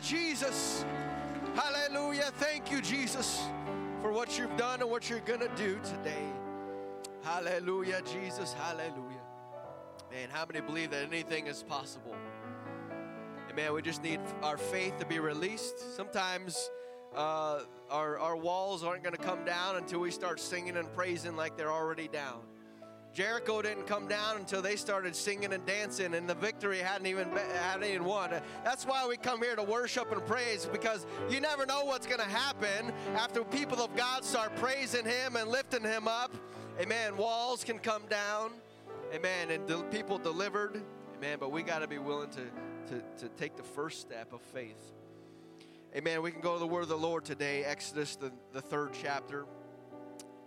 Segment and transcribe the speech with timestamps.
[0.00, 0.84] Jesus.
[1.54, 2.30] Hallelujah.
[2.36, 3.42] Thank you, Jesus,
[4.00, 6.24] for what you've done and what you're going to do today.
[7.22, 8.52] Hallelujah, Jesus.
[8.52, 9.22] Hallelujah.
[10.10, 12.14] Man, how many believe that anything is possible?
[13.46, 15.96] And man, we just need our faith to be released.
[15.96, 16.70] Sometimes
[17.14, 17.60] uh,
[17.90, 21.56] our, our walls aren't going to come down until we start singing and praising like
[21.56, 22.40] they're already down.
[23.18, 27.28] Jericho didn't come down until they started singing and dancing, and the victory hadn't even
[27.30, 28.30] be, hadn't even won.
[28.62, 32.20] That's why we come here to worship and praise because you never know what's going
[32.20, 36.32] to happen after people of God start praising Him and lifting Him up.
[36.80, 37.16] Amen.
[37.16, 38.52] Walls can come down.
[39.12, 39.50] Amen.
[39.50, 40.80] And the people delivered.
[41.16, 41.38] Amen.
[41.40, 44.92] But we got to be willing to, to, to take the first step of faith.
[45.96, 46.22] Amen.
[46.22, 49.44] We can go to the word of the Lord today, Exodus, the, the third chapter.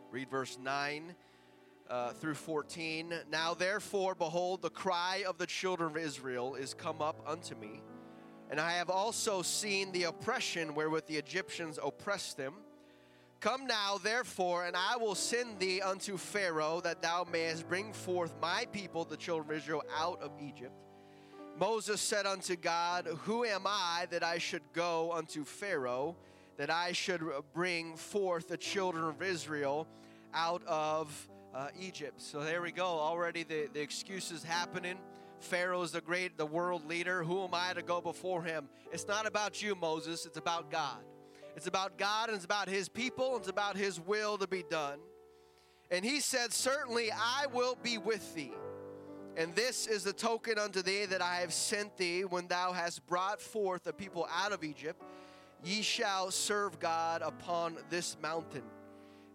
[0.10, 1.16] Read verse 9
[1.92, 3.14] uh, through 14.
[3.30, 7.82] Now, therefore, behold, the cry of the children of Israel is come up unto me.
[8.50, 12.54] And I have also seen the oppression wherewith the Egyptians oppressed them.
[13.42, 18.34] Come now, therefore, and I will send thee unto Pharaoh, that thou mayest bring forth
[18.42, 20.74] my people, the children of Israel, out of Egypt.
[21.60, 26.16] Moses said unto God, Who am I that I should go unto Pharaoh,
[26.58, 27.22] that I should
[27.54, 29.88] bring forth the children of Israel
[30.34, 32.22] out of uh, Egypt?
[32.22, 32.86] So there we go.
[32.86, 34.98] Already the, the excuses happening.
[35.40, 37.24] Pharaoh is the great, the world leader.
[37.24, 38.70] Who am I to go before him?
[38.92, 40.26] It's not about you, Moses.
[40.26, 41.00] It's about God.
[41.56, 44.64] It's about God and it's about his people and it's about his will to be
[44.70, 45.00] done.
[45.90, 48.54] And he said, Certainly I will be with thee.
[49.38, 53.06] And this is the token unto thee that I have sent thee when thou hast
[53.08, 55.02] brought forth the people out of Egypt.
[55.64, 58.64] Ye shall serve God upon this mountain.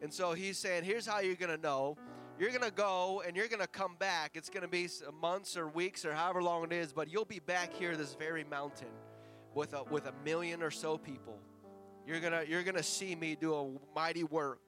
[0.02, 1.96] And so he's saying, here's how you're going to know.
[2.38, 4.32] You're going to go and you're going to come back.
[4.34, 4.88] It's going to be
[5.20, 8.44] months or weeks or however long it is, but you'll be back here, this very
[8.44, 8.88] mountain,
[9.54, 11.38] with a, with a million or so people.
[12.06, 14.60] You're going to you're going to see me do a mighty work.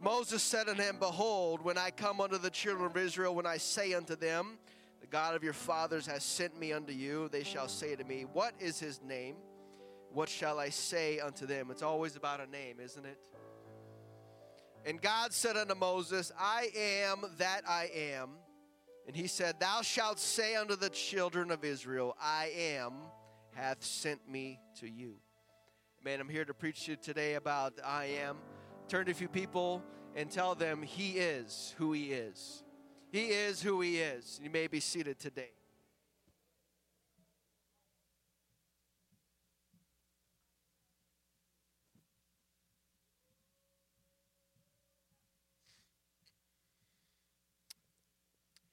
[0.00, 3.56] Moses said unto him, Behold, when I come unto the children of Israel, when I
[3.56, 4.58] say unto them,
[5.00, 8.24] The God of your fathers has sent me unto you, they shall say to me,
[8.32, 9.36] What is his name?
[10.12, 11.70] What shall I say unto them?
[11.70, 13.18] It's always about a name, isn't it?
[14.86, 18.30] And God said unto Moses, I am that I am.
[19.06, 22.92] And he said, Thou shalt say unto the children of Israel, I am
[23.54, 25.16] hath sent me to you.
[26.02, 28.38] Man, I'm here to preach to you today about I am.
[28.88, 29.82] Turn to a few people
[30.16, 32.64] and tell them He is who He is.
[33.12, 34.40] He is who He is.
[34.42, 35.50] You may be seated today.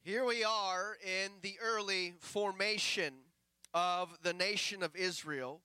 [0.08, 3.14] Here we are in the early formation
[3.74, 5.60] of the nation of Israel.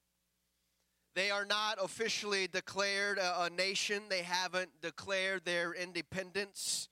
[1.15, 4.03] They are not officially declared a, a, nation.
[4.09, 6.89] They haven't declared their independence.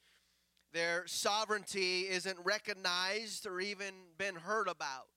[0.71, 5.09] Their sovereignty isn't recognized or even been heard about.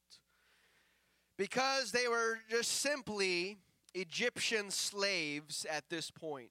[1.37, 3.59] Because they were just simply
[3.95, 6.51] Egyptian slaves at this point,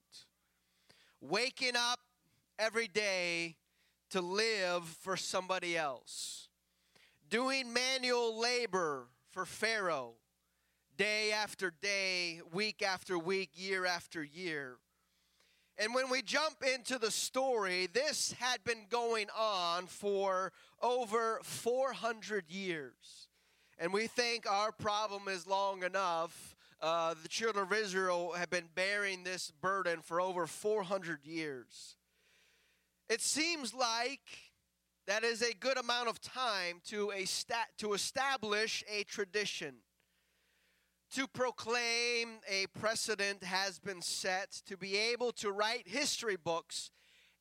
[1.20, 2.00] waking up
[2.58, 3.58] every day
[4.14, 6.48] to live for somebody else,
[7.32, 10.14] doing manual labor for Pharaoh
[10.98, 14.76] day after day, week after week, year after year.
[15.80, 22.52] And when we jump into the story, this had been going on for over 400
[22.52, 23.28] years.
[23.80, 26.56] And we think our problem is long enough.
[26.80, 31.96] Uh, the children of Israel have been bearing this burden for over 400 years.
[33.10, 34.22] It seems like
[35.08, 39.76] that is a good amount of time to, a stat, to establish a tradition
[41.14, 46.90] to proclaim a precedent has been set to be able to write history books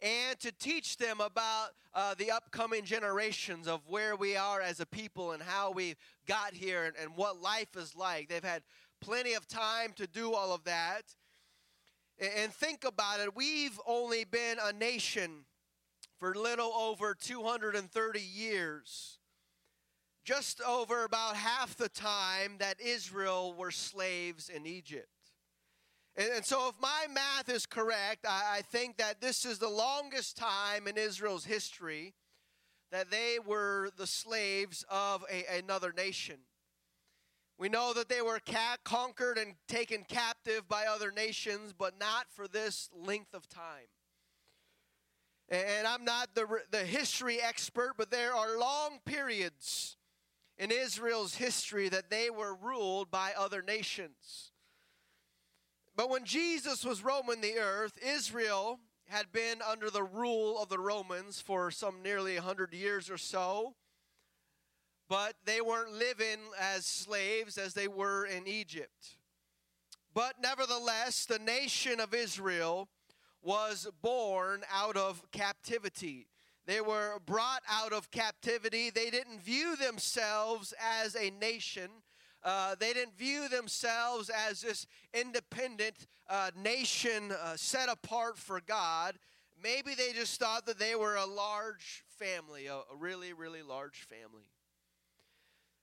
[0.03, 4.87] and to teach them about uh, the upcoming generations of where we are as a
[4.87, 5.95] people and how we
[6.27, 8.28] got here and, and what life is like.
[8.28, 8.62] They've had
[9.01, 11.03] plenty of time to do all of that.
[12.19, 15.47] And, and think about it we've only been a nation
[16.22, 19.19] for little over 230 years
[20.24, 25.09] just over about half the time that Israel were slaves in Egypt.
[26.15, 29.69] And, and so, if my math is correct, I, I think that this is the
[29.69, 32.15] longest time in Israel's history
[32.92, 36.36] that they were the slaves of a, another nation.
[37.59, 42.27] We know that they were ca- conquered and taken captive by other nations, but not
[42.30, 43.89] for this length of time.
[45.53, 49.99] And I'm not the, the history expert, but there are long periods
[50.57, 54.51] in Israel's history that they were ruled by other nations.
[55.95, 60.78] But when Jesus was roaming the earth, Israel had been under the rule of the
[60.78, 63.75] Romans for some nearly 100 years or so.
[65.07, 69.16] But they weren't living as slaves as they were in Egypt.
[70.15, 72.89] But nevertheless, the nation of Israel
[73.42, 76.27] was born out of captivity.
[76.66, 78.91] They were brought out of captivity.
[78.91, 81.91] They didn't view themselves as a nation.
[82.44, 89.16] Uh, they didn't view themselves as this independent uh, nation uh, set apart for God.
[89.62, 94.06] Maybe they just thought that they were a large family, a, a really, really large
[94.09, 94.47] family.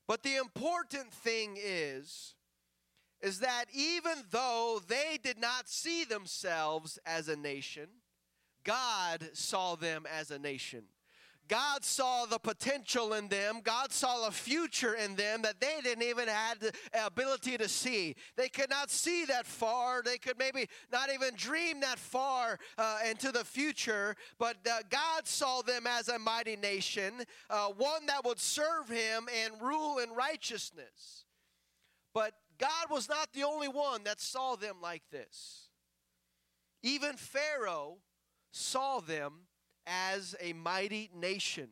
[0.08, 2.36] But the important thing is,
[3.22, 7.88] is that even though they did not see themselves as a nation,
[8.64, 10.84] God saw them as a nation.
[11.50, 13.62] God saw the potential in them.
[13.64, 16.72] God saw a future in them that they didn't even have the
[17.04, 18.16] ability to see.
[18.38, 20.04] They could not see that far.
[20.04, 24.16] They could maybe not even dream that far uh, into the future.
[24.38, 29.28] But uh, God saw them as a mighty nation, uh, one that would serve Him
[29.44, 31.26] and rule in righteousness.
[32.14, 35.70] But God was not the only one that saw them like this.
[36.84, 37.98] Even Pharaoh
[38.52, 39.48] saw them
[39.88, 41.70] as a mighty nation.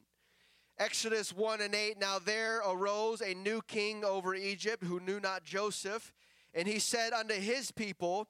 [0.79, 5.43] Exodus 1 and 8 Now there arose a new king over Egypt who knew not
[5.43, 6.13] Joseph,
[6.53, 8.27] and he said unto his people,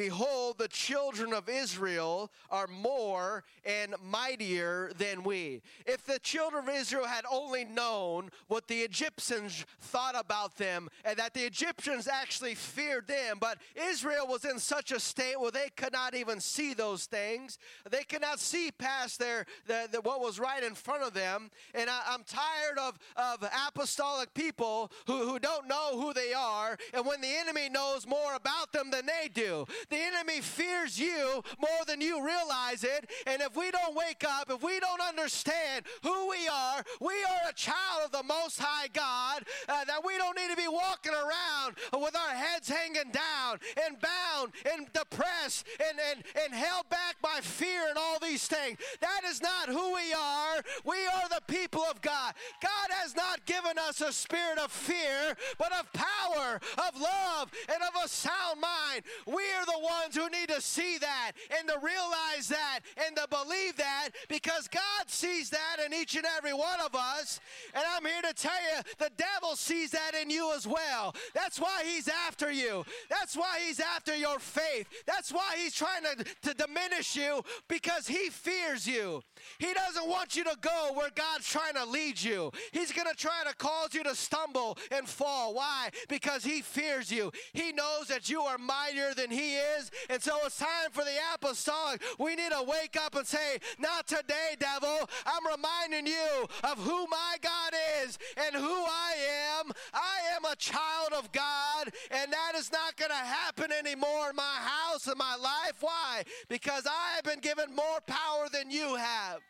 [0.00, 5.60] Behold, the children of Israel are more and mightier than we.
[5.84, 11.18] If the children of Israel had only known what the Egyptians thought about them, and
[11.18, 15.68] that the Egyptians actually feared them, but Israel was in such a state where they
[15.76, 17.58] could not even see those things.
[17.90, 21.50] They could not see past their the, the, what was right in front of them.
[21.74, 26.78] And I, am tired of, of apostolic people who, who don't know who they are,
[26.94, 29.66] and when the enemy knows more about them than they do.
[29.90, 33.10] The enemy fears you more than you realize it.
[33.26, 37.50] And if we don't wake up, if we don't understand who we are, we are
[37.50, 41.12] a child of the Most High God, uh, that we don't need to be walking
[41.12, 47.16] around with our heads hanging down and bound and depressed and, and, and held back
[47.20, 48.78] by fear and all these things.
[49.00, 50.62] That is not who we are.
[50.84, 52.34] We are the people of God.
[52.62, 57.82] God has not given us a spirit of fear, but of power, of love, and
[57.82, 59.02] of a sound mind.
[59.26, 63.26] We are the ones who need to see that and to realize that and to
[63.28, 67.40] believe that because God sees that in each and every one of us.
[67.74, 71.14] And I'm here to tell you the devil sees that in you as well.
[71.34, 72.84] That's why he's after you.
[73.08, 74.86] That's why he's after your faith.
[75.06, 79.22] That's why he's trying to, to diminish you because he fears you.
[79.58, 82.50] He doesn't want you to go where God's trying to lead you.
[82.72, 85.54] He's going to try to cause you to stumble and fall.
[85.54, 85.90] Why?
[86.08, 87.32] Because he fears you.
[87.52, 89.90] He knows that you are mightier than he is is.
[90.08, 92.02] And so it's time for the apostolic.
[92.18, 95.08] We need to wake up and say, Not today, devil.
[95.26, 97.72] I'm reminding you of who my God
[98.04, 99.14] is and who I
[99.58, 99.72] am.
[99.92, 104.36] I am a child of God, and that is not going to happen anymore in
[104.36, 105.76] my house and my life.
[105.80, 106.22] Why?
[106.48, 109.40] Because I have been given more power than you have.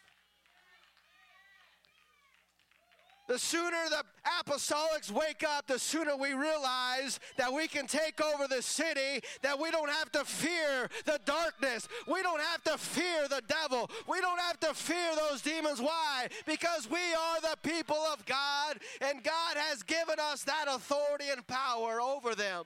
[3.31, 4.03] The sooner the
[4.45, 9.57] apostolics wake up, the sooner we realize that we can take over the city, that
[9.57, 11.87] we don't have to fear the darkness.
[12.09, 13.89] We don't have to fear the devil.
[14.09, 15.81] We don't have to fear those demons.
[15.81, 16.27] Why?
[16.45, 21.47] Because we are the people of God, and God has given us that authority and
[21.47, 22.65] power over them.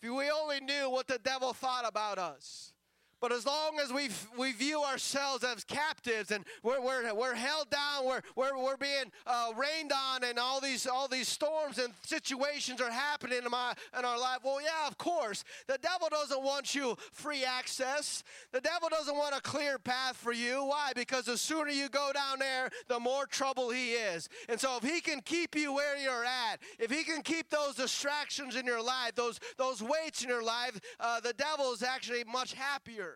[0.00, 2.72] If we only knew what the devil thought about us.
[3.20, 7.70] But as long as we we view ourselves as captives and we're, we're, we're held
[7.70, 11.94] down, we're, we're, we're being uh, rained on, and all these all these storms and
[12.02, 14.40] situations are happening in my in our life.
[14.44, 18.22] Well, yeah, of course, the devil doesn't want you free access.
[18.52, 20.64] The devil doesn't want a clear path for you.
[20.64, 20.92] Why?
[20.94, 24.28] Because the sooner you go down there, the more trouble he is.
[24.50, 27.76] And so, if he can keep you where you're at, if he can keep those
[27.76, 32.22] distractions in your life, those those weights in your life, uh, the devil is actually
[32.24, 33.15] much happier.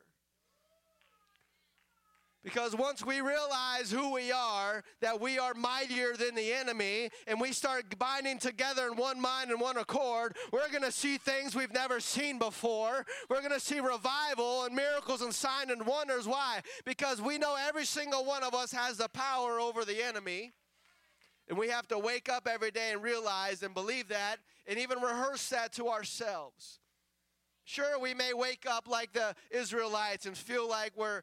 [2.42, 7.38] Because once we realize who we are, that we are mightier than the enemy, and
[7.38, 11.54] we start binding together in one mind and one accord, we're going to see things
[11.54, 13.04] we've never seen before.
[13.28, 16.26] We're going to see revival and miracles and signs and wonders.
[16.26, 16.62] Why?
[16.86, 20.52] Because we know every single one of us has the power over the enemy.
[21.50, 25.00] And we have to wake up every day and realize and believe that and even
[25.00, 26.78] rehearse that to ourselves.
[27.64, 31.22] Sure, we may wake up like the Israelites and feel like we're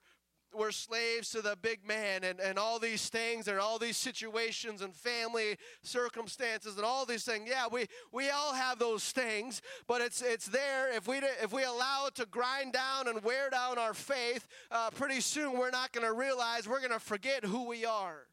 [0.54, 4.82] we're slaves to the big man and, and all these things and all these situations
[4.82, 7.50] and family circumstances and all these things.
[7.50, 10.92] Yeah, we, we all have those things, but it's it's there.
[10.96, 14.90] If we if we allow it to grind down and wear down our faith, uh,
[14.92, 18.28] pretty soon we're not going to realize we're going to forget who we are.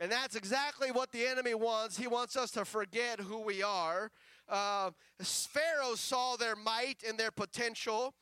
[0.00, 1.96] And that's exactly what the enemy wants.
[1.98, 4.10] He wants us to forget who we are.
[4.48, 8.14] Uh, Pharaoh saw their might and their potential.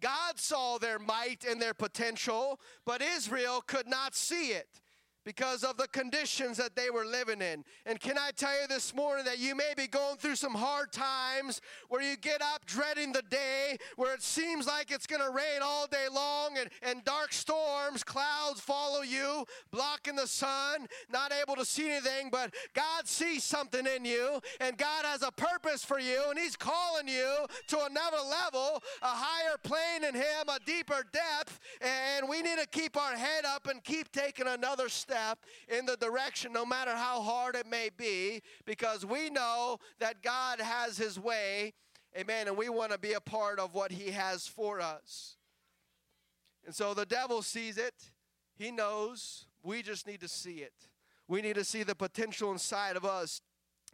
[0.00, 4.80] God saw their might and their potential, but Israel could not see it
[5.28, 7.62] because of the conditions that they were living in.
[7.84, 10.90] And can I tell you this morning that you may be going through some hard
[10.90, 15.28] times where you get up dreading the day, where it seems like it's going to
[15.28, 21.30] rain all day long and, and dark storms, clouds follow you, blocking the sun, not
[21.30, 25.84] able to see anything, but God sees something in you and God has a purpose
[25.84, 30.58] for you and He's calling you to another level, a higher plane in Him, a
[30.64, 35.17] deeper depth, and we need to keep our head up and keep taking another step
[35.18, 40.22] step in the direction, no matter how hard it may be, because we know that
[40.22, 41.74] God has His way.
[42.16, 42.48] Amen.
[42.48, 45.36] And we want to be a part of what He has for us.
[46.64, 47.94] And so the devil sees it,
[48.54, 49.46] he knows.
[49.62, 50.72] We just need to see it.
[51.28, 53.40] We need to see the potential inside of us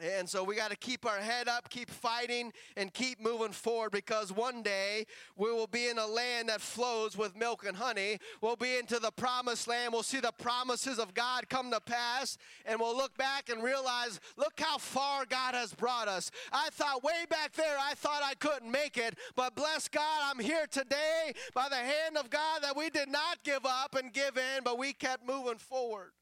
[0.00, 3.90] and so we got to keep our head up, keep fighting, and keep moving forward
[3.90, 8.18] because one day we will be in a land that flows with milk and honey.
[8.40, 9.92] We'll be into the promised land.
[9.92, 14.20] We'll see the promises of God come to pass, and we'll look back and realize,
[14.36, 16.30] look how far God has brought us.
[16.52, 20.38] I thought way back there, I thought I couldn't make it, but bless God, I'm
[20.38, 24.36] here today by the hand of God that we did not give up and give
[24.36, 26.12] in, but we kept moving forward.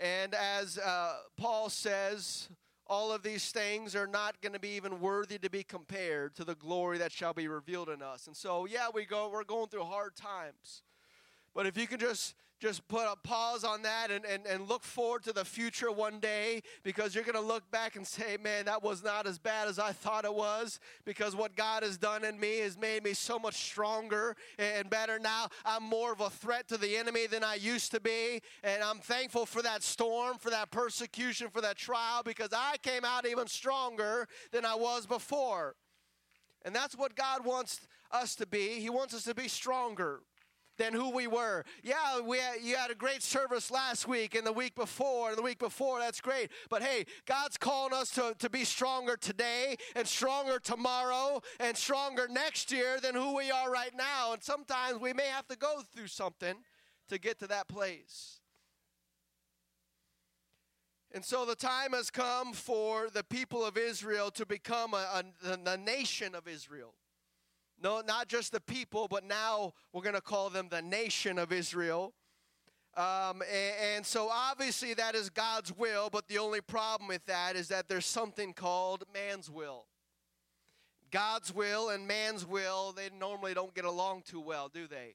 [0.00, 2.48] And as uh, Paul says,
[2.86, 6.44] all of these things are not going to be even worthy to be compared to
[6.44, 8.26] the glory that shall be revealed in us.
[8.26, 10.82] And so, yeah, we go, we're going through hard times.
[11.54, 14.82] But if you can just just put a pause on that and, and, and look
[14.82, 18.64] forward to the future one day because you're going to look back and say, man,
[18.64, 22.24] that was not as bad as I thought it was because what God has done
[22.24, 25.48] in me has made me so much stronger and better now.
[25.64, 28.40] I'm more of a threat to the enemy than I used to be.
[28.64, 33.04] And I'm thankful for that storm, for that persecution, for that trial because I came
[33.04, 35.74] out even stronger than I was before.
[36.64, 38.80] And that's what God wants us to be.
[38.80, 40.20] He wants us to be stronger
[40.78, 41.64] than who we were.
[41.82, 45.38] Yeah, we had, you had a great service last week and the week before and
[45.38, 45.98] the week before.
[45.98, 46.50] That's great.
[46.68, 52.28] But hey, God's calling us to, to be stronger today and stronger tomorrow and stronger
[52.30, 54.32] next year than who we are right now.
[54.32, 56.56] And sometimes we may have to go through something
[57.08, 58.40] to get to that place.
[61.12, 65.24] And so the time has come for the people of Israel to become a,
[65.64, 66.92] a, nation of Israel.
[67.82, 71.52] No, not just the people, but now we're going to call them the nation of
[71.52, 72.14] Israel.
[72.96, 77.54] Um, and, and, so obviously that is God's will, but the only problem with that
[77.54, 79.84] is that there's something called man's will.
[81.10, 85.14] God's will and man's will, they normally don't get along too well, do they?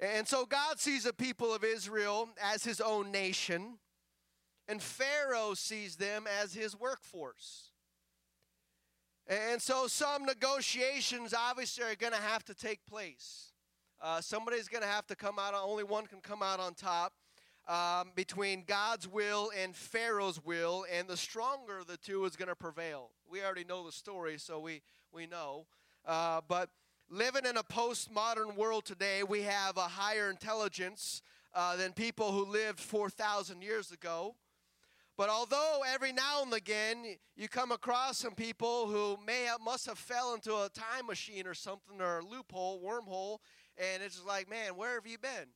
[0.00, 3.78] And so God sees the people of Israel as his own nation,
[4.66, 7.70] and Pharaoh sees them as his workforce.
[9.26, 13.52] And so some negotiations obviously are going to have to take place.
[14.02, 17.14] Uh, somebody's going to have to come out, only one can come out on top
[17.66, 22.48] um, between God's will and Pharaoh's will, and the stronger of the two is going
[22.48, 23.10] to prevail.
[23.30, 25.66] We already know the story, so we, we know.
[26.04, 26.68] Uh, but
[27.08, 31.22] living in a postmodern world today, we have a higher intelligence
[31.54, 34.34] uh, than people who lived 4,000 years ago.
[35.16, 37.04] But although every now and again
[37.36, 41.46] you come across some people who may have, must have fell into a time machine
[41.46, 43.38] or something or a loophole, wormhole,
[43.78, 45.48] and it's just like, man, where have you been?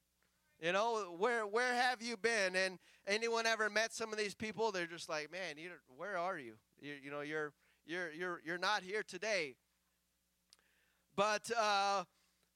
[0.60, 2.56] You know, where where have you been?
[2.56, 4.72] And anyone ever met some of these people?
[4.72, 6.54] They're just like, man, you, where are you?
[6.80, 6.94] you?
[7.02, 7.52] You know, you're
[7.86, 9.54] you're you're you're not here today.
[11.14, 12.04] But uh,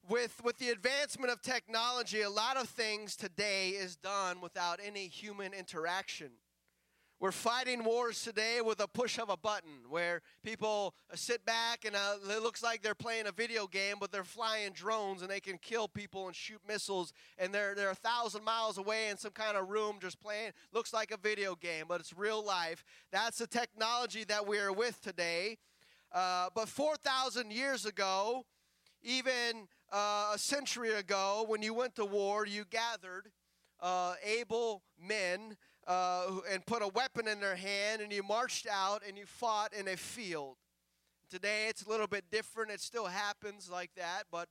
[0.09, 5.06] with with the advancement of technology, a lot of things today is done without any
[5.06, 6.32] human interaction.
[7.23, 11.95] We're fighting wars today with a push of a button where people sit back and
[11.95, 15.38] uh, it looks like they're playing a video game, but they're flying drones and they
[15.38, 17.12] can kill people and shoot missiles.
[17.38, 20.50] And they're, they're a thousand miles away in some kind of room just playing.
[20.73, 22.83] Looks like a video game, but it's real life.
[23.12, 25.59] That's the technology that we're with today.
[26.11, 28.47] Uh, but 4,000 years ago,
[29.00, 33.31] even uh, a century ago, when you went to war, you gathered
[33.81, 39.03] uh, able men uh, and put a weapon in their hand and you marched out
[39.07, 40.57] and you fought in a field.
[41.31, 42.71] Today it's a little bit different.
[42.71, 44.49] It still happens like that, but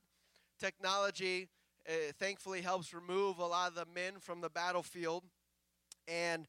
[0.58, 1.48] technology
[1.88, 5.24] uh, thankfully helps remove a lot of the men from the battlefield.
[6.06, 6.46] And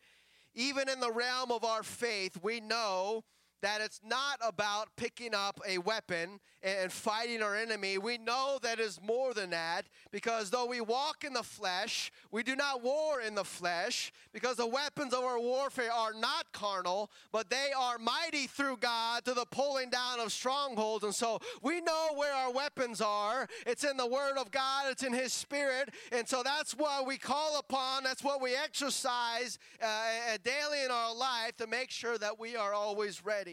[0.56, 3.24] even in the realm of our faith, we know
[3.64, 7.98] that it's not about picking up a weapon and fighting our enemy.
[7.98, 12.44] We know that is more than that because though we walk in the flesh, we
[12.44, 17.10] do not war in the flesh because the weapons of our warfare are not carnal,
[17.32, 21.06] but they are mighty through God to the pulling down of strongholds.
[21.06, 23.48] And so we know where our weapons are.
[23.66, 25.90] It's in the Word of God, it's in His Spirit.
[26.12, 31.16] And so that's what we call upon, that's what we exercise uh, daily in our
[31.16, 33.53] life to make sure that we are always ready.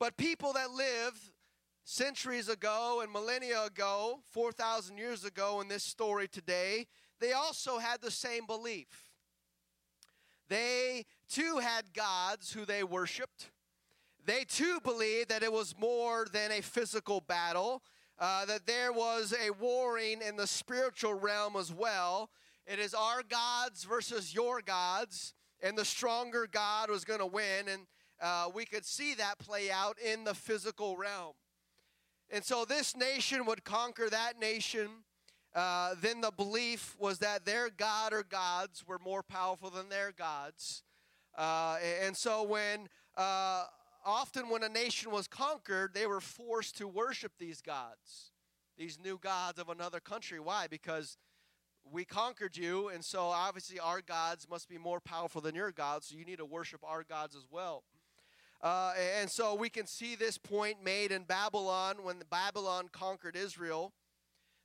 [0.00, 1.20] But people that lived
[1.84, 6.86] centuries ago and millennia ago, 4,000 years ago in this story today,
[7.20, 9.10] they also had the same belief.
[10.48, 13.50] They too had gods who they worshiped.
[14.24, 17.82] They too believed that it was more than a physical battle,
[18.18, 22.30] uh, that there was a warring in the spiritual realm as well.
[22.66, 27.68] It is our gods versus your gods, and the stronger God was going to win.
[27.68, 27.82] And
[28.20, 31.32] uh, we could see that play out in the physical realm.
[32.30, 34.88] And so this nation would conquer that nation.
[35.54, 40.12] Uh, then the belief was that their God or gods were more powerful than their
[40.12, 40.82] gods.
[41.36, 43.64] Uh, and so when uh,
[44.04, 48.30] often when a nation was conquered, they were forced to worship these gods,
[48.78, 50.38] these new gods of another country.
[50.38, 50.66] Why?
[50.68, 51.16] Because
[51.90, 56.06] we conquered you, and so obviously our gods must be more powerful than your gods,
[56.06, 57.82] so you need to worship our gods as well.
[58.62, 63.92] Uh, and so we can see this point made in Babylon when Babylon conquered Israel.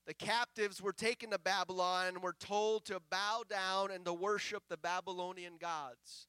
[0.05, 4.63] The captives were taken to Babylon and were told to bow down and to worship
[4.69, 6.27] the Babylonian gods.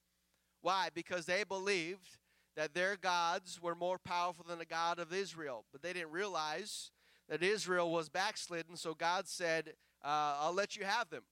[0.63, 0.89] Why?
[0.95, 2.19] Because they believed
[2.57, 5.67] that their gods were more powerful than the God of Israel.
[5.73, 6.91] But they didn't realize
[7.29, 11.25] that Israel was backslidden, so God said, uh, I'll let you have them.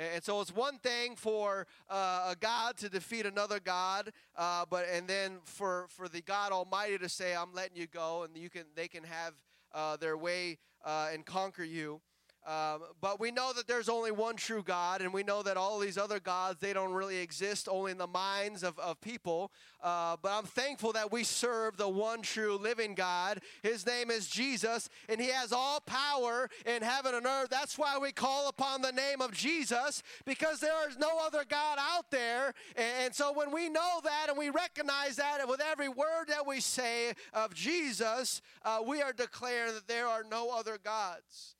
[0.00, 4.86] And so it's one thing for uh, a God to defeat another God, uh, but
[4.90, 8.48] and then for for the God Almighty to say, "I'm letting you go," and you
[8.48, 9.34] can they can have
[9.74, 12.00] uh, their way uh, and conquer you.
[12.46, 15.78] Um, but we know that there's only one true God, and we know that all
[15.78, 19.52] these other gods, they don't really exist only in the minds of, of people.
[19.82, 23.40] Uh, but I'm thankful that we serve the one true living God.
[23.62, 27.50] His name is Jesus, and He has all power in heaven and earth.
[27.50, 31.78] That's why we call upon the name of Jesus, because there is no other God
[31.78, 32.54] out there.
[32.74, 36.28] And, and so when we know that and we recognize that and with every word
[36.28, 41.54] that we say of Jesus, uh, we are declaring that there are no other gods.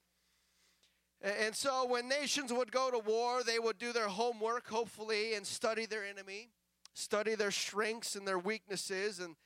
[1.22, 5.46] And so when nations would go to war, they would do their homework, hopefully, and
[5.46, 6.48] study their enemy,
[6.94, 9.37] study their strengths and their weaknesses, and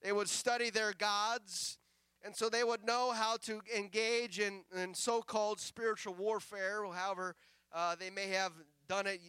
[0.00, 1.78] they would study their gods.
[2.24, 7.34] And so they would know how to engage in, in so called spiritual warfare, however,
[7.72, 8.52] uh, they may have
[8.88, 9.20] done it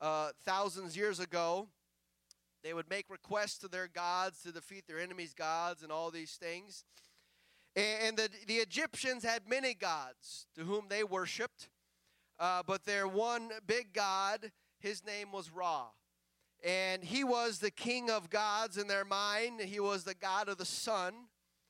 [0.00, 1.68] uh, thousands years ago.
[2.64, 6.32] They would make requests to their gods to defeat their enemies' gods and all these
[6.32, 6.84] things.
[7.74, 11.70] And the, the Egyptians had many gods to whom they worshiped,
[12.38, 15.86] uh, but their one big god, his name was Ra.
[16.62, 19.60] And he was the king of gods in their mind.
[19.60, 21.14] He was the god of the sun,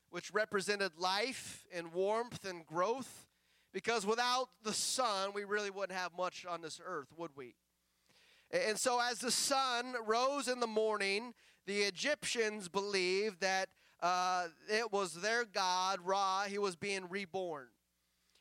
[0.09, 3.25] which represented life and warmth and growth.
[3.71, 7.55] Because without the sun, we really wouldn't have much on this earth, would we?
[8.51, 11.33] And so, as the sun rose in the morning,
[11.65, 13.69] the Egyptians believed that
[14.03, 17.67] uh, it was their God, Ra, he was being reborn.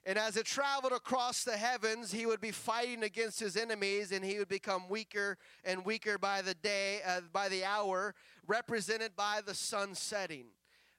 [0.04, 4.24] And as it traveled across the heavens, he would be fighting against his enemies, and
[4.24, 8.12] he would become weaker and weaker by the day, uh, by the hour,
[8.48, 10.46] represented by the sun setting.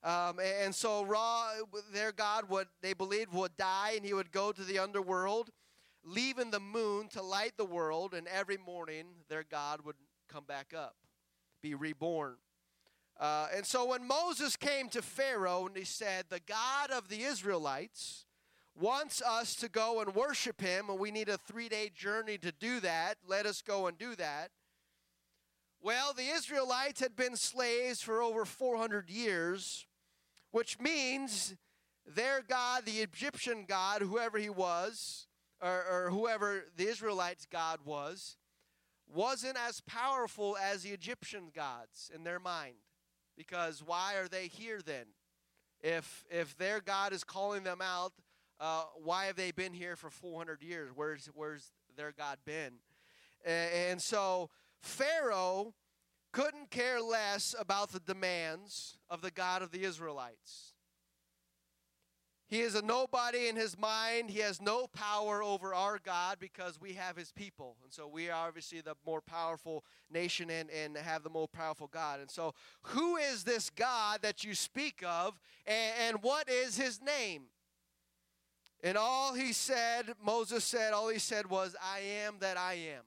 [0.01, 1.47] Um, and so Ra,
[1.91, 5.49] their God, would they believed would die, and he would go to the underworld,
[6.05, 8.13] leaving the moon to light the world.
[8.13, 9.97] And every morning, their God would
[10.29, 10.95] come back up,
[11.61, 12.35] be reborn.
[13.19, 17.23] Uh, and so when Moses came to Pharaoh and he said, The God of the
[17.23, 18.25] Israelites
[18.75, 22.51] wants us to go and worship him, and we need a three day journey to
[22.51, 24.49] do that, let us go and do that.
[25.81, 29.85] Well, the Israelites had been slaves for over 400 years,
[30.51, 31.55] which means
[32.05, 35.27] their God, the Egyptian God, whoever he was,
[35.61, 38.37] or, or whoever the Israelites' God was,
[39.13, 42.75] wasn't as powerful as the Egyptian gods in their mind.
[43.37, 45.05] Because why are they here then?
[45.81, 48.13] If if their God is calling them out,
[48.59, 50.91] uh, why have they been here for 400 years?
[50.95, 52.73] Where's where's their God been?
[53.45, 54.49] And, and so
[54.81, 55.73] Pharaoh
[56.31, 60.72] couldn't care less about the demands of the God of the Israelites.
[62.53, 64.29] He is a nobody in his mind.
[64.29, 67.77] He has no power over our God because we have his people.
[67.83, 71.89] And so we are obviously the more powerful nation and, and have the more powerful
[71.91, 72.19] God.
[72.19, 77.01] And so, who is this God that you speak of, and, and what is his
[77.01, 77.45] name?
[78.83, 83.01] And all he said, Moses said, all he said was, I am that I am.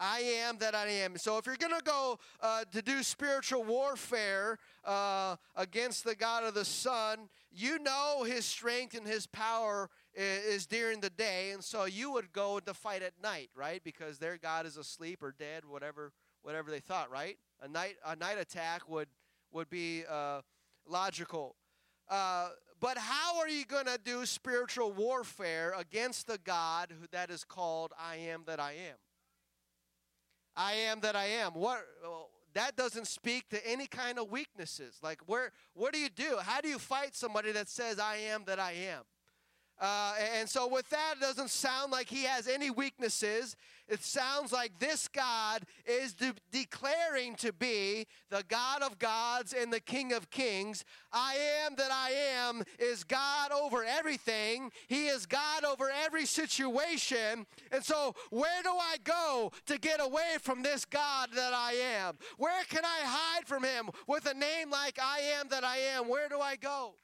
[0.00, 1.18] I am that I am.
[1.18, 6.42] So if you're going to go uh, to do spiritual warfare uh, against the God
[6.44, 11.62] of the sun, you know his strength and his power is, during the day, and
[11.62, 13.82] so you would go to fight at night, right?
[13.84, 17.36] Because their God is asleep or dead, whatever, whatever they thought, right?
[17.62, 19.08] A night, a night attack would
[19.52, 20.40] would be uh,
[20.86, 21.56] logical.
[22.08, 27.30] Uh, but how are you going to do spiritual warfare against the God who, that
[27.30, 28.96] is called I am that I am?
[30.60, 31.52] I am that I am.
[31.52, 31.86] What
[32.52, 34.98] that doesn't speak to any kind of weaknesses.
[35.02, 36.36] Like where what do you do?
[36.42, 39.04] How do you fight somebody that says I am that I am?
[39.80, 43.56] Uh, and so, with that, it doesn't sound like he has any weaknesses.
[43.88, 49.72] It sounds like this God is de- declaring to be the God of gods and
[49.72, 50.84] the King of kings.
[51.12, 57.46] I am that I am is God over everything, He is God over every situation.
[57.72, 62.18] And so, where do I go to get away from this God that I am?
[62.36, 66.06] Where can I hide from Him with a name like I am that I am?
[66.06, 66.96] Where do I go?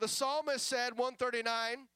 [0.00, 1.86] The psalmist said, 139,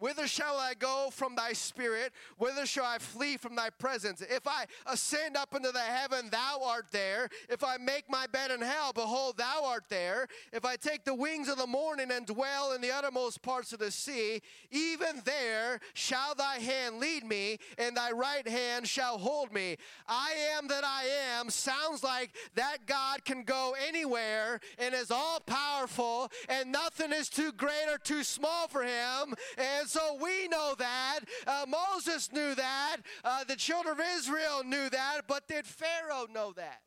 [0.00, 2.12] Whither shall I go from thy spirit?
[2.38, 4.22] Whither shall I flee from thy presence?
[4.22, 7.28] If I ascend up into the heaven, thou art there.
[7.50, 10.26] If I make my bed in hell, behold, thou art there.
[10.54, 13.78] If I take the wings of the morning and dwell in the uttermost parts of
[13.78, 19.52] the sea, even there shall thy hand lead me, and thy right hand shall hold
[19.52, 19.76] me.
[20.08, 21.04] I am that I
[21.38, 27.28] am sounds like that God can go anywhere and is all powerful, and nothing is
[27.28, 29.34] too great or too small for him.
[29.58, 31.20] And so we know that.
[31.46, 32.98] Uh, Moses knew that.
[33.24, 35.22] Uh, the children of Israel knew that.
[35.26, 36.80] But did Pharaoh know that?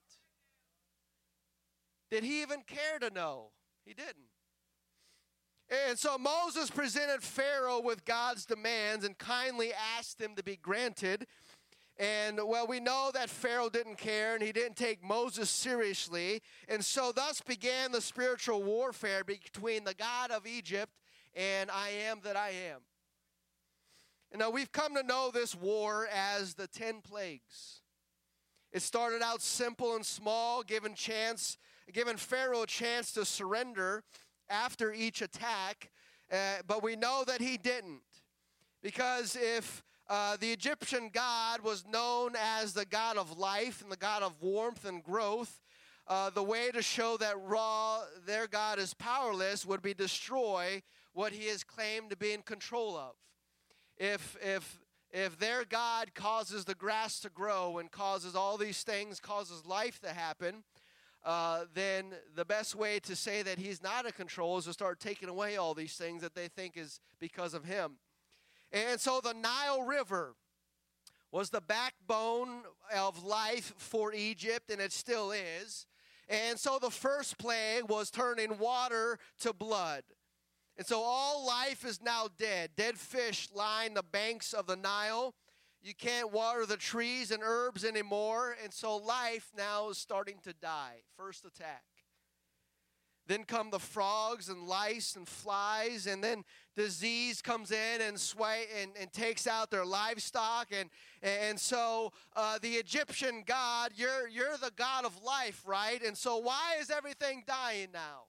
[2.09, 3.49] Did he even care to know?
[3.85, 4.29] He didn't.
[5.87, 11.25] And so Moses presented Pharaoh with God's demands and kindly asked them to be granted.
[11.97, 16.41] And well, we know that Pharaoh didn't care and he didn't take Moses seriously.
[16.67, 20.91] And so thus began the spiritual warfare between the God of Egypt
[21.35, 22.81] and I am that I am.
[24.35, 27.81] Now we've come to know this war as the 10 plagues.
[28.71, 31.59] It started out simple and small, given chance,
[31.91, 34.03] giving Pharaoh a chance to surrender
[34.49, 35.91] after each attack,
[36.31, 38.01] uh, but we know that he didn't.
[38.81, 43.97] Because if uh, the Egyptian God was known as the God of life and the
[43.97, 45.61] God of warmth and growth,
[46.07, 50.81] uh, the way to show that Ra, their God is powerless would be destroy
[51.13, 53.13] what he has claimed to be in control of
[53.97, 54.79] if if
[55.11, 59.99] if their God causes the grass to grow and causes all these things, causes life
[59.99, 60.63] to happen,
[61.23, 64.99] uh, then the best way to say that he's not in control is to start
[64.99, 67.97] taking away all these things that they think is because of him.
[68.71, 70.33] And so the Nile River
[71.31, 72.63] was the backbone
[72.95, 75.85] of life for Egypt, and it still is.
[76.27, 80.03] And so the first plague was turning water to blood.
[80.77, 82.71] And so all life is now dead.
[82.75, 85.35] Dead fish line the banks of the Nile.
[85.81, 88.55] You can't water the trees and herbs anymore.
[88.63, 91.03] And so life now is starting to die.
[91.15, 91.83] First attack.
[93.25, 96.43] Then come the frogs and lice and flies, and then
[96.75, 100.67] disease comes in and sway and, and takes out their livestock.
[100.77, 100.89] And,
[101.21, 106.03] and so uh, the Egyptian God, you're, you're the God of life, right?
[106.03, 108.23] And so why is everything dying now?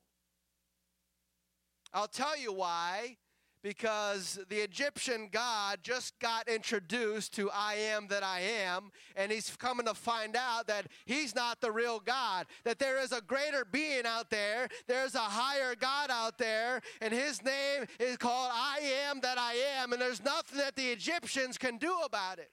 [1.95, 3.17] I'll tell you why.
[3.63, 9.57] Because the Egyptian God just got introduced to I am that I am, and he's
[9.57, 13.65] coming to find out that he's not the real God, that there is a greater
[13.65, 18.81] being out there, there's a higher God out there, and his name is called I
[19.09, 22.51] am that I am, and there's nothing that the Egyptians can do about it.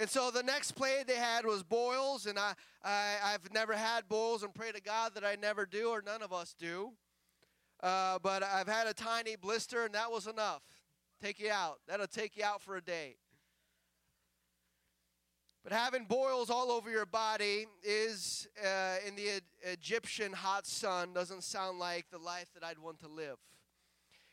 [0.00, 4.08] And so the next plague they had was boils, and I, I, have never had
[4.08, 6.90] boils, and pray to God that I never do, or none of us do.
[7.82, 10.62] Uh, but I've had a tiny blister, and that was enough.
[11.22, 11.80] Take you out.
[11.88, 13.16] That'll take you out for a day.
[15.62, 21.12] But having boils all over your body is, uh, in the e- Egyptian hot sun,
[21.12, 23.36] doesn't sound like the life that I'd want to live.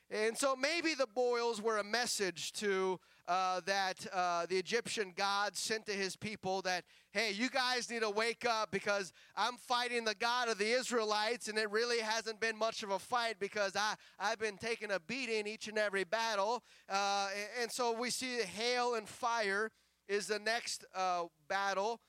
[0.10, 5.58] And so maybe the boils were a message to uh, that uh, the Egyptian God
[5.58, 6.86] sent to his people that,
[7.18, 11.48] hey, you guys need to wake up because I'm fighting the God of the Israelites,
[11.48, 15.00] and it really hasn't been much of a fight because I, I've been taking a
[15.00, 16.62] beating each and every battle.
[16.88, 19.72] Uh, and so we see hail and fire
[20.08, 22.02] is the next uh, battle,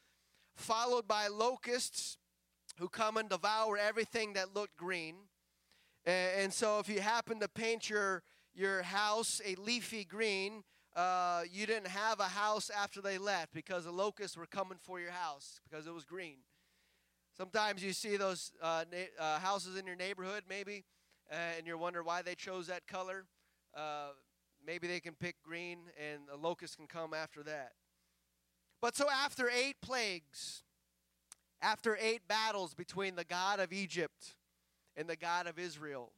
[0.56, 2.18] followed by locusts
[2.78, 5.14] who come and devour everything that looked green.
[6.04, 8.22] And so if you happen to paint your,
[8.54, 10.64] your house a leafy green,
[10.96, 15.00] uh, you didn't have a house after they left because the locusts were coming for
[15.00, 16.38] your house because it was green.
[17.36, 20.84] Sometimes you see those uh, na- uh, houses in your neighborhood, maybe,
[21.30, 23.26] and you're wondering why they chose that color.
[23.76, 24.08] Uh,
[24.66, 27.72] maybe they can pick green, and the locusts can come after that.
[28.80, 30.62] But so after eight plagues,
[31.60, 34.34] after eight battles between the God of Egypt
[34.96, 36.12] and the God of Israel,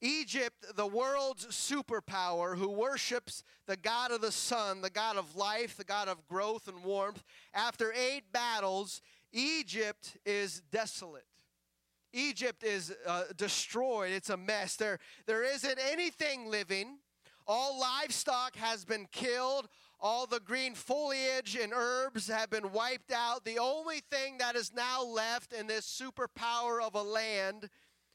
[0.00, 5.76] Egypt, the world's superpower who worships the God of the sun, the God of life,
[5.76, 7.22] the God of growth and warmth,
[7.54, 9.00] after eight battles,
[9.32, 11.24] Egypt is desolate.
[12.12, 14.12] Egypt is uh, destroyed.
[14.12, 14.76] It's a mess.
[14.76, 16.98] There, there isn't anything living.
[17.46, 19.68] All livestock has been killed.
[20.00, 23.44] All the green foliage and herbs have been wiped out.
[23.44, 27.68] The only thing that is now left in this superpower of a land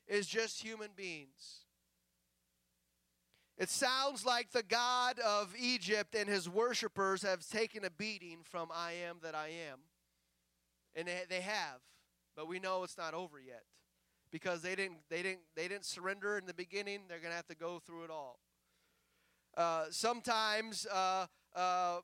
[0.08, 1.59] is just human beings.
[3.60, 8.70] It sounds like the God of Egypt and his worshippers have taken a beating from
[8.74, 9.80] I am that I am.
[10.96, 11.82] And they have,
[12.38, 13.64] but we know it's not over yet
[14.32, 17.02] because they didn't they didn't they didn't surrender in the beginning.
[17.08, 18.40] They're going to have to go through it all.
[19.56, 22.00] Uh, sometimes uh, uh,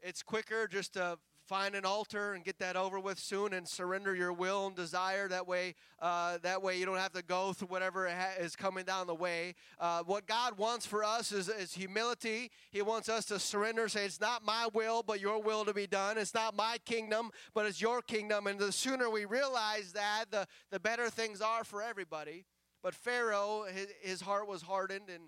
[0.00, 1.18] it's quicker just to
[1.50, 5.26] find an altar and get that over with soon and surrender your will and desire.
[5.26, 8.08] That way uh, that way you don't have to go through whatever
[8.38, 9.56] is coming down the way.
[9.80, 12.52] Uh, what god wants for us is, is humility.
[12.70, 15.88] He wants us to surrender say it's not my will but your will to be
[15.88, 16.18] done.
[16.18, 18.46] It's not my kingdom but it's your kingdom.
[18.46, 22.44] And the sooner we realize that the, the better things are for everybody.
[22.80, 25.24] But pharaoh his, his heart was hardened and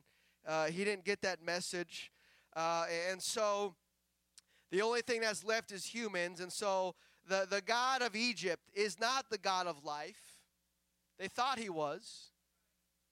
[0.47, 2.13] uh, he didn't get that message.
[2.55, 3.75] Uh, and so
[4.73, 6.41] the only thing that's left is humans.
[6.41, 6.95] And so
[7.29, 10.41] the, the God of Egypt is not the God of life.
[11.19, 12.31] They thought he was.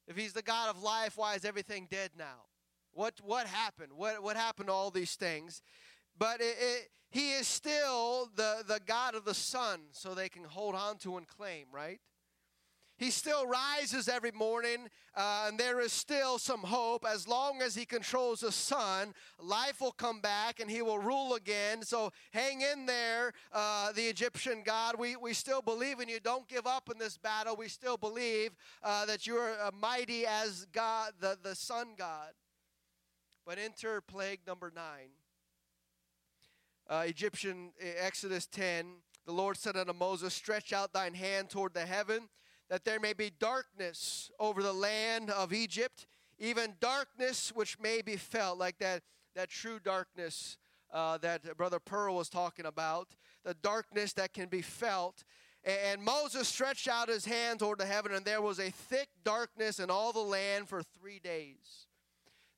[0.09, 2.47] If he's the God of life, why is everything dead now?
[2.93, 3.93] What, what happened?
[3.95, 5.63] What, what happened to all these things?
[6.19, 10.45] But it, it, he is still the, the God of the sun, so they can
[10.45, 12.01] hold on to and claim, right?
[13.01, 17.07] He still rises every morning, uh, and there is still some hope.
[17.09, 21.35] As long as he controls the sun, life will come back and he will rule
[21.35, 21.83] again.
[21.83, 24.97] So hang in there, uh, the Egyptian God.
[24.99, 26.21] We, we still believe in you.
[26.21, 27.57] Don't give up in this battle.
[27.57, 28.51] We still believe
[28.83, 32.33] uh, that you are uh, mighty as God, the, the sun God.
[33.47, 35.09] But enter plague number nine.
[36.87, 41.87] Uh, Egyptian Exodus 10, the Lord said unto Moses, Stretch out thine hand toward the
[41.87, 42.29] heaven
[42.71, 46.07] that there may be darkness over the land of Egypt,
[46.39, 49.03] even darkness which may be felt, like that,
[49.35, 50.57] that true darkness
[50.93, 53.09] uh, that Brother Pearl was talking about,
[53.45, 55.25] the darkness that can be felt.
[55.65, 59.81] And Moses stretched out his hand toward the heaven, and there was a thick darkness
[59.81, 61.87] in all the land for three days.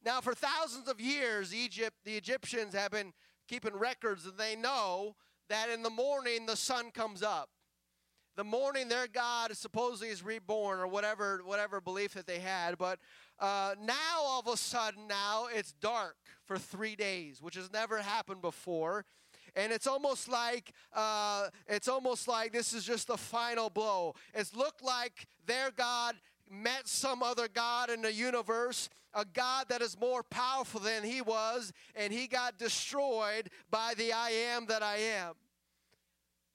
[0.05, 3.13] Now, for thousands of years, Egypt, the Egyptians have been
[3.49, 5.17] keeping records, and they know
[5.49, 7.49] that in the morning the sun comes up
[8.37, 12.79] the morning their God is supposedly is reborn or whatever whatever belief that they had.
[12.79, 12.99] But
[13.39, 17.99] uh, now all of a sudden now it's dark for three days, which has never
[17.99, 19.05] happened before.
[19.55, 24.15] And it's almost like uh, it's almost like this is just the final blow.
[24.35, 26.17] It's looked like their God
[26.51, 31.21] met some other God in the universe, a God that is more powerful than he
[31.21, 35.35] was, and he got destroyed by the I am that I am.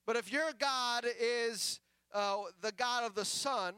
[0.07, 1.81] But if your God is
[2.13, 3.73] uh, the God of the sun,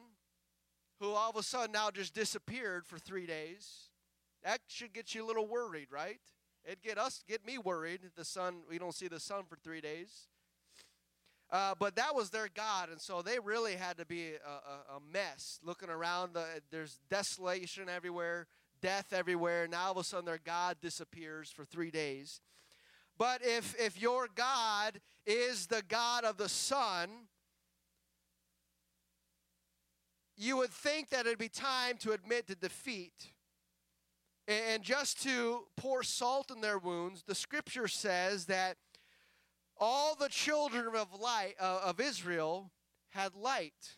[0.99, 3.89] who all of a sudden now just disappeared for three days,
[4.43, 6.19] that should get you a little worried, right?
[6.63, 8.01] It'd get us, get me worried.
[8.15, 10.27] The sun, we don't see the sun for three days.
[11.51, 14.97] Uh, but that was their God, and so they really had to be a, a,
[14.97, 15.59] a mess.
[15.63, 18.45] Looking around, the, there's desolation everywhere,
[18.81, 19.67] death everywhere.
[19.67, 22.39] Now all of a sudden, their God disappears for three days.
[23.19, 27.09] But if, if your God is the God of the sun,
[30.37, 33.33] you would think that it'd be time to admit to defeat.
[34.47, 38.77] And just to pour salt in their wounds, the scripture says that
[39.77, 42.71] all the children of light uh, of Israel
[43.09, 43.97] had light.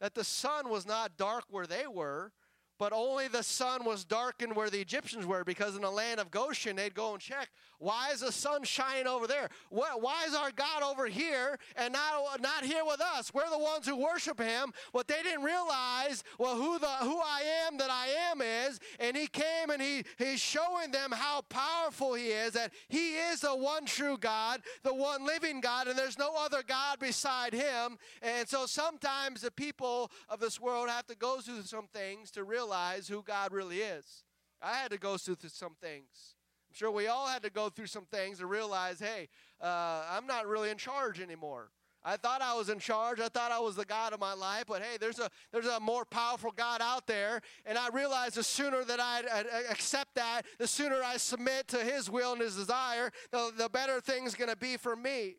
[0.00, 2.32] That the sun was not dark where they were,
[2.80, 6.30] but only the sun was darkened where the Egyptians were because in the land of
[6.30, 9.48] Goshen they'd go and check why is the sun shining over there?
[9.70, 13.32] Why is our God over here and not, not here with us?
[13.32, 14.74] We're the ones who worship him.
[14.92, 19.16] What they didn't realize, well, who the who I am that I am is, and
[19.16, 23.56] he came and he he's showing them how powerful he is, that he is the
[23.56, 27.96] one true God, the one living God, and there's no other God beside him.
[28.20, 32.44] And so sometimes the people of this world have to go through some things to
[32.44, 34.24] realize who God really is.
[34.60, 36.36] I had to go through some things.
[36.70, 39.28] I'm sure we all had to go through some things to realize, hey,
[39.60, 41.70] uh, I'm not really in charge anymore.
[42.04, 43.18] I thought I was in charge.
[43.18, 45.80] I thought I was the God of my life, but hey, there's a there's a
[45.80, 49.20] more powerful God out there, and I realized the sooner that I,
[49.68, 54.00] accept that, the sooner I submit to His will and His desire, the, the better
[54.00, 55.36] things going to be for me.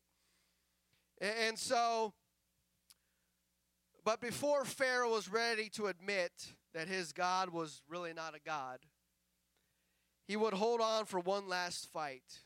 [1.20, 2.14] And, and so,
[4.04, 6.32] but before Pharaoh was ready to admit
[6.74, 8.80] that his God was really not a God,
[10.32, 12.40] he would hold on for one last fight.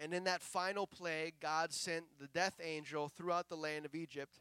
[0.00, 4.40] And in that final plague, God sent the death angel throughout the land of Egypt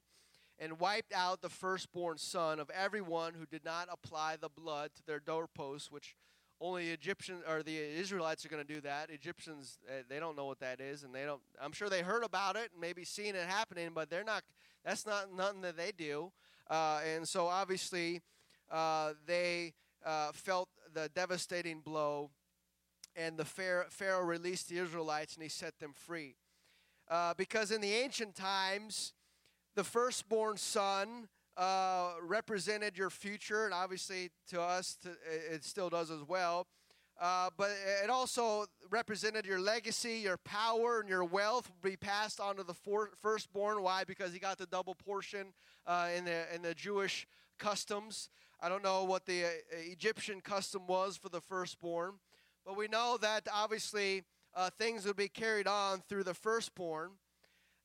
[0.58, 5.06] and wiped out the firstborn son of everyone who did not apply the blood to
[5.06, 6.16] their doorposts, which
[6.62, 9.10] only Egyptians or the Israelites are going to do that.
[9.10, 11.42] Egyptians, eh, they don't know what that is, and they don't.
[11.62, 14.44] I'm sure they heard about it and maybe seen it happening, but they're not.
[14.86, 16.32] That's not nothing that they do.
[16.70, 18.22] Uh, and so obviously,
[18.72, 19.74] uh, they
[20.06, 22.32] uh, felt the devastating blow
[23.18, 26.36] and the Pharaoh released the Israelites and he set them free.
[27.10, 29.14] Uh, because in the ancient times,
[29.76, 31.28] the firstborn son
[31.58, 35.10] uh, represented your future, and obviously to us, to,
[35.54, 36.68] it still does as well.
[37.20, 37.72] Uh, but
[38.04, 42.64] it also represented your legacy, your power, and your wealth would be passed on to
[42.64, 43.82] the for- firstborn.
[43.82, 44.04] Why?
[44.04, 45.48] Because he got the double portion
[45.88, 47.26] uh, in the in the Jewish
[47.58, 48.30] customs.
[48.62, 52.14] I don't know what the uh, Egyptian custom was for the firstborn,
[52.68, 57.12] but we know that obviously uh, things would be carried on through the firstborn.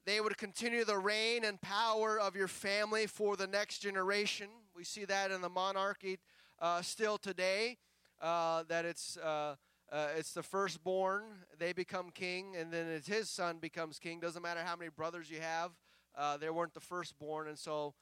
[0.04, 4.48] They would continue the reign and power of your family for the next generation.
[4.74, 6.18] We see that in the monarchy
[6.60, 7.78] uh, still today,
[8.20, 9.54] uh, that it's, uh,
[9.92, 11.22] uh, it's the firstborn,
[11.60, 14.18] they become king, and then it's his son becomes king.
[14.18, 15.70] Doesn't matter how many brothers you have,
[16.16, 17.94] uh, they weren't the firstborn, and so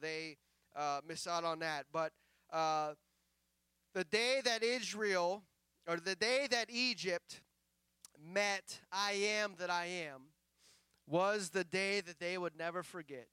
[0.00, 0.38] they
[1.06, 1.86] miss out on that.
[1.92, 2.12] But
[2.52, 5.44] the day that Israel
[5.90, 7.40] or the day that Egypt
[8.32, 10.20] met I am that I am
[11.08, 13.26] was the day that they would never forget.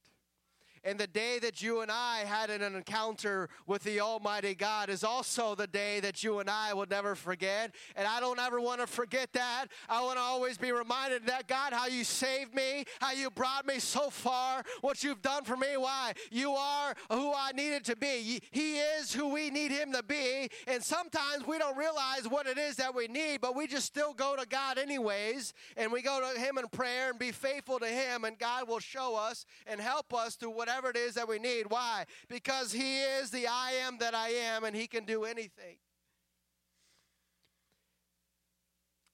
[0.87, 5.03] And the day that you and I had an encounter with the Almighty God is
[5.03, 7.75] also the day that you and I will never forget.
[7.97, 9.65] And I don't ever want to forget that.
[9.89, 13.67] I want to always be reminded that God, how you saved me, how you brought
[13.67, 15.75] me so far, what you've done for me.
[15.75, 16.13] Why?
[16.31, 18.41] You are who I needed to be.
[18.51, 20.47] He is who we need Him to be.
[20.67, 24.13] And sometimes we don't realize what it is that we need, but we just still
[24.13, 25.53] go to God anyways.
[25.75, 28.79] And we go to Him in prayer and be faithful to Him, and God will
[28.79, 31.65] show us and help us through whatever whatever it is that we need.
[31.69, 32.05] Why?
[32.27, 35.77] Because He is the I am that I am, and He can do anything.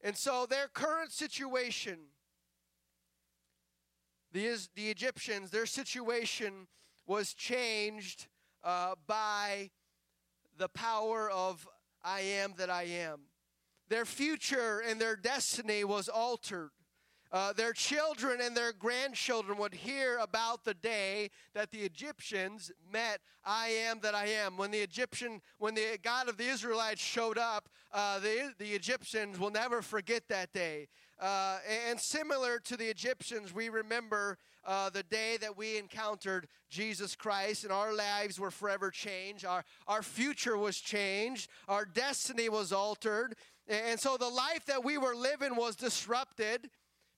[0.02, 1.98] And so, their current situation,
[4.34, 6.68] the, the Egyptians, their situation
[7.08, 8.28] was changed
[8.64, 9.70] uh, by
[10.58, 11.68] the power of
[12.04, 13.22] I am that I am.
[13.88, 16.72] Their future and their destiny was altered
[17.34, 23.20] uh, their children and their grandchildren would hear about the day that the Egyptians met
[23.44, 24.56] I am that I am.
[24.56, 29.40] When the Egyptian, when the God of the Israelites showed up, uh, the, the Egyptians
[29.40, 30.88] will never forget that day.
[31.20, 31.58] Uh,
[31.90, 37.64] and similar to the Egyptians, we remember uh, the day that we encountered Jesus Christ
[37.64, 39.44] and our lives were forever changed.
[39.44, 41.50] Our, our future was changed.
[41.68, 43.36] Our destiny was altered.
[43.68, 46.70] And so the life that we were living was disrupted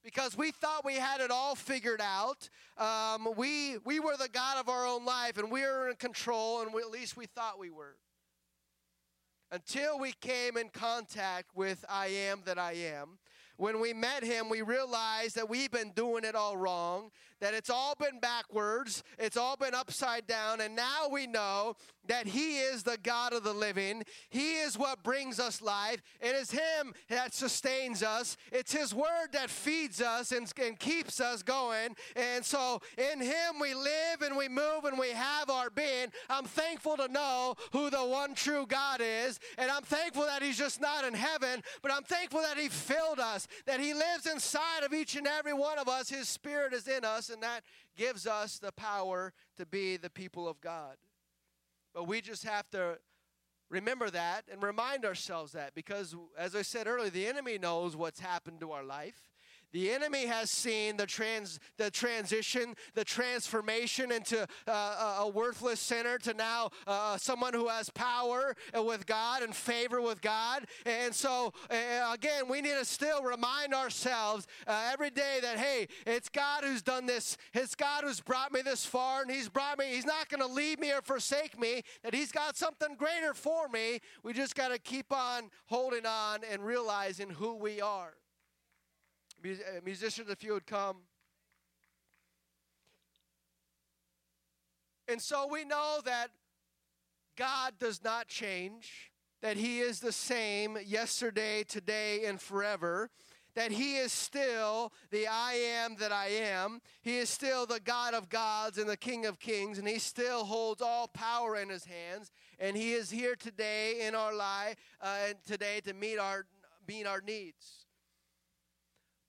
[0.06, 2.48] because we thought we had it all figured out.
[2.78, 6.62] Um, we, we were the God of our own life and we were in control,
[6.62, 7.96] and we, at least we thought we were.
[9.52, 13.18] Until we came in contact with I am that I am.
[13.58, 17.10] When we met him, we realized that we've been doing it all wrong,
[17.42, 21.76] that it's all been backwards, it's all been upside down, and now we know
[22.08, 24.04] that He is the God of the living.
[24.30, 26.02] He is what brings us life.
[26.22, 28.38] It is Him that sustains us.
[28.52, 31.96] It's His word that feeds us and, and keeps us going.
[32.16, 36.12] And so in Him we live and we move and we have our being.
[36.30, 39.40] I'm thankful to know who the one true God is.
[39.58, 43.20] And I'm thankful that He's just not in heaven, but I'm thankful that He filled
[43.20, 46.10] us, that He lives inside of each and every one of us.
[46.10, 47.62] His Spirit is in us, and that
[47.96, 50.98] gives us the power to be the people of God.
[51.94, 53.00] But we just have to
[53.70, 58.20] remember that and remind ourselves that because, as I said earlier, the enemy knows what's
[58.20, 59.30] happened to our life.
[59.76, 66.18] The enemy has seen the trans, the transition, the transformation into uh, a worthless sinner
[66.20, 70.64] to now uh, someone who has power with God and favor with God.
[70.86, 75.90] And so, uh, again, we need to still remind ourselves uh, every day that hey,
[76.08, 77.36] it's God who's done this.
[77.54, 79.88] It's God who's brought me this far, and He's brought me.
[79.88, 81.82] He's not going to leave me or forsake me.
[82.02, 84.00] That He's got something greater for me.
[84.24, 88.14] We just got to keep on holding on and realizing who we are.
[89.46, 90.98] Uh, musicians, if you would come.
[95.08, 96.30] And so we know that
[97.38, 99.12] God does not change,
[99.44, 103.12] that He is the same yesterday, today, and forever.
[103.54, 106.82] That he is still the I am that I am.
[107.02, 110.44] He is still the God of gods and the King of kings, and he still
[110.44, 112.32] holds all power in his hands.
[112.60, 116.46] And he is here today in our life, uh, today to meet our
[116.86, 117.85] meet our needs.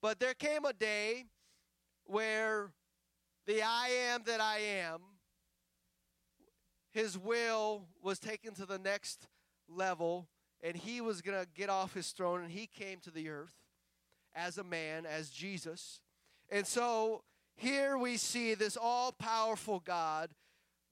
[0.07, 1.25] But there came a day
[2.05, 2.71] where
[3.45, 5.01] the I am that I am,
[6.93, 9.27] his will was taken to the next
[9.67, 10.29] level,
[10.63, 13.55] and he was going to get off his throne, and he came to the earth
[14.33, 15.99] as a man, as Jesus.
[16.49, 17.23] And so
[17.57, 20.29] here we see this all powerful God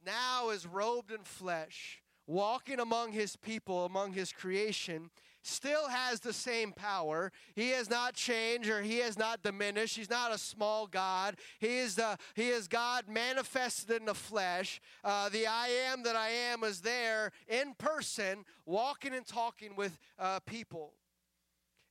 [0.05, 5.09] now is robed in flesh, walking among his people, among his creation,
[5.45, 7.31] still has the same power.
[7.55, 9.95] He has not changed or he has not diminished.
[9.95, 11.35] He's not a small God.
[11.59, 14.81] He is, the, he is God manifested in the flesh.
[15.03, 19.97] Uh, the I am that I am is there in person, walking and talking with
[20.17, 20.93] uh, people.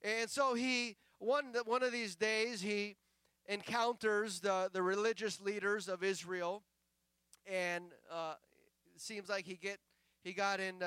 [0.03, 2.97] And so he, one, one of these days, he
[3.47, 6.63] encounters the, the religious leaders of Israel.
[7.47, 8.35] And uh,
[8.95, 9.79] it seems like he get
[10.23, 10.83] he got in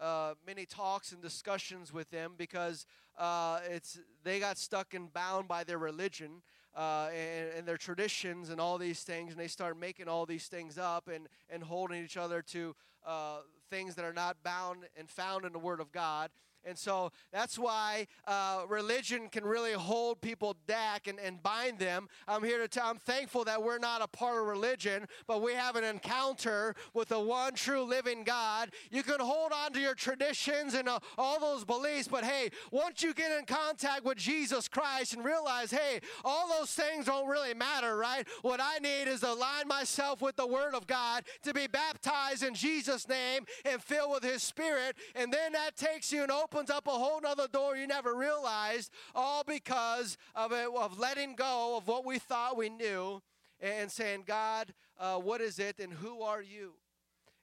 [0.00, 2.86] uh, many talks and discussions with them because
[3.18, 6.42] uh, it's they got stuck and bound by their religion
[6.74, 10.46] uh, and, and, their traditions and all these things, and they start making all these
[10.46, 12.74] things up and, and holding each other to
[13.04, 13.38] uh,
[13.70, 16.30] things that are not bound and found in the Word of God.
[16.64, 22.08] And so that's why uh, religion can really hold people back and, and bind them.
[22.28, 25.54] I'm here to tell, I'm thankful that we're not a part of religion, but we
[25.54, 28.70] have an encounter with the one true living God.
[28.90, 33.02] You can hold on to your traditions and uh, all those beliefs, but hey, once
[33.02, 37.54] you get in contact with Jesus Christ and realize, hey, all those things don't really
[37.54, 38.26] matter, right?
[38.42, 42.42] What I need is to align myself with the Word of God, to be baptized
[42.42, 46.49] in Jesus' name and filled with His Spirit, and then that takes you and opens
[46.52, 51.34] opens up a whole nother door you never realized, all because of, it, of letting
[51.36, 53.22] go of what we thought we knew
[53.60, 56.72] and saying, God, uh, what is it and who are you?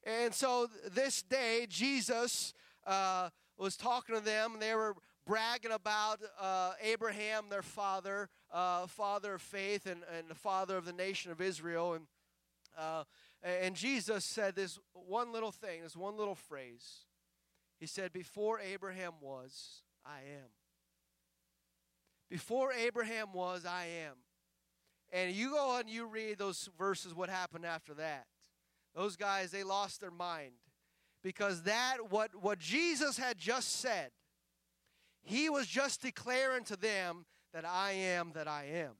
[0.04, 2.54] And so this day, Jesus
[2.86, 4.96] uh, was talking to them, and they were
[5.26, 10.86] bragging about uh, Abraham, their father, uh, father of faith, and, and the father of
[10.86, 11.94] the nation of Israel.
[11.94, 12.08] And,
[12.78, 13.04] uh,
[13.44, 17.07] and Jesus said this one little thing, this one little phrase.
[17.80, 20.50] He said, Before Abraham was, I am.
[22.30, 24.16] Before Abraham was, I am.
[25.12, 28.26] And you go on, you read those verses, what happened after that.
[28.94, 30.54] Those guys, they lost their mind.
[31.24, 34.12] Because that, what, what Jesus had just said,
[35.24, 38.96] he was just declaring to them that I am that I am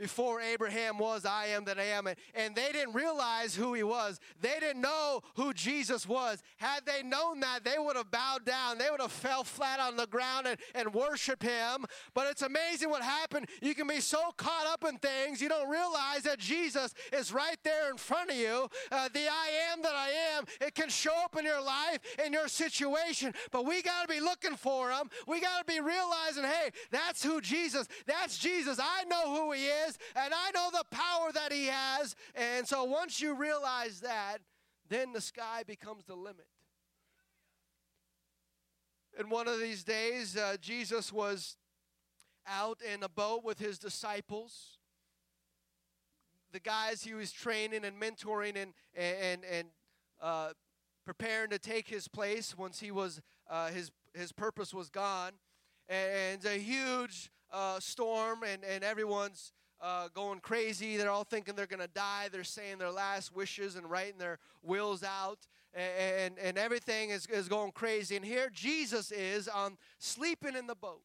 [0.00, 2.06] before Abraham was, I am that I am.
[2.34, 4.18] And they didn't realize who he was.
[4.40, 6.42] They didn't know who Jesus was.
[6.56, 8.78] Had they known that, they would have bowed down.
[8.78, 11.84] They would have fell flat on the ground and, and worshiped him.
[12.14, 13.46] But it's amazing what happened.
[13.60, 17.58] You can be so caught up in things, you don't realize that Jesus is right
[17.62, 18.68] there in front of you.
[18.90, 22.32] Uh, the I am that I am, it can show up in your life, in
[22.32, 23.34] your situation.
[23.50, 25.10] But we got to be looking for him.
[25.26, 28.80] We got to be realizing, hey, that's who Jesus, that's Jesus.
[28.80, 32.16] I know who he is is, and I know the power that He has.
[32.34, 34.38] And so once you realize that,
[34.88, 36.46] then the sky becomes the limit.
[39.18, 41.56] And one of these days, uh, Jesus was
[42.46, 44.78] out in a boat with his disciples.
[46.52, 49.68] The guys he was training and mentoring and, and, and
[50.20, 50.50] uh,
[51.04, 55.32] preparing to take his place once he was, uh, his, his purpose was gone.
[55.88, 60.96] And, and a huge uh, storm, and, and everyone's uh, going crazy.
[60.96, 62.28] They're all thinking they're going to die.
[62.30, 65.38] They're saying their last wishes and writing their wills out.
[65.72, 68.16] And, and, and everything is, is going crazy.
[68.16, 71.02] And here Jesus is on sleeping in the boat.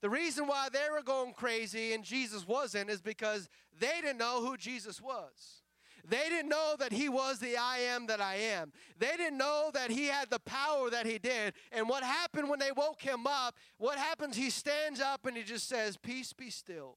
[0.00, 3.48] The reason why they were going crazy and Jesus wasn't is because
[3.80, 5.62] they didn't know who Jesus was.
[6.08, 8.72] They didn't know that he was the I am that I am.
[8.98, 11.52] They didn't know that he had the power that he did.
[11.72, 13.56] And what happened when they woke him up?
[13.76, 14.36] What happens?
[14.36, 16.96] He stands up and he just says, Peace be still.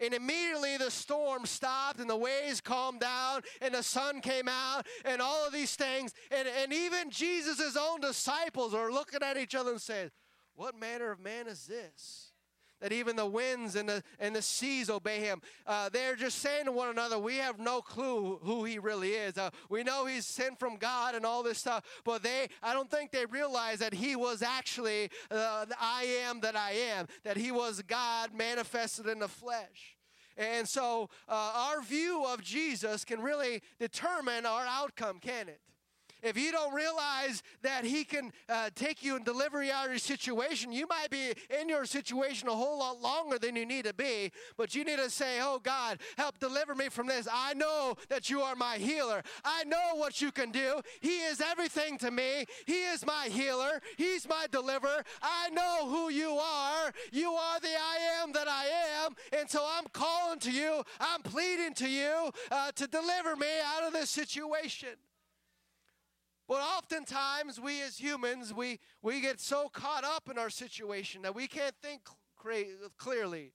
[0.00, 4.86] And immediately the storm stopped and the waves calmed down and the sun came out
[5.04, 6.14] and all of these things.
[6.30, 10.10] And, and even Jesus' own disciples are looking at each other and saying,
[10.54, 12.27] What manner of man is this?
[12.80, 15.42] That even the winds and the, and the seas obey him.
[15.66, 19.36] Uh, they're just saying to one another, We have no clue who he really is.
[19.36, 22.90] Uh, we know he's sent from God and all this stuff, but they, I don't
[22.90, 27.36] think they realize that he was actually uh, the I am that I am, that
[27.36, 29.96] he was God manifested in the flesh.
[30.36, 35.60] And so uh, our view of Jesus can really determine our outcome, can it?
[36.22, 39.92] If you don't realize that He can uh, take you and deliver you out of
[39.92, 43.84] your situation, you might be in your situation a whole lot longer than you need
[43.84, 44.32] to be.
[44.56, 47.28] But you need to say, Oh God, help deliver me from this.
[47.32, 49.22] I know that you are my healer.
[49.44, 50.80] I know what you can do.
[51.00, 52.46] He is everything to me.
[52.66, 53.80] He is my healer.
[53.96, 55.04] He's my deliverer.
[55.22, 56.92] I know who you are.
[57.12, 58.66] You are the I am that I
[59.04, 59.14] am.
[59.38, 63.86] And so I'm calling to you, I'm pleading to you uh, to deliver me out
[63.86, 64.90] of this situation.
[66.48, 71.34] But oftentimes, we as humans, we, we get so caught up in our situation that
[71.34, 72.00] we can't think
[72.96, 73.52] clearly.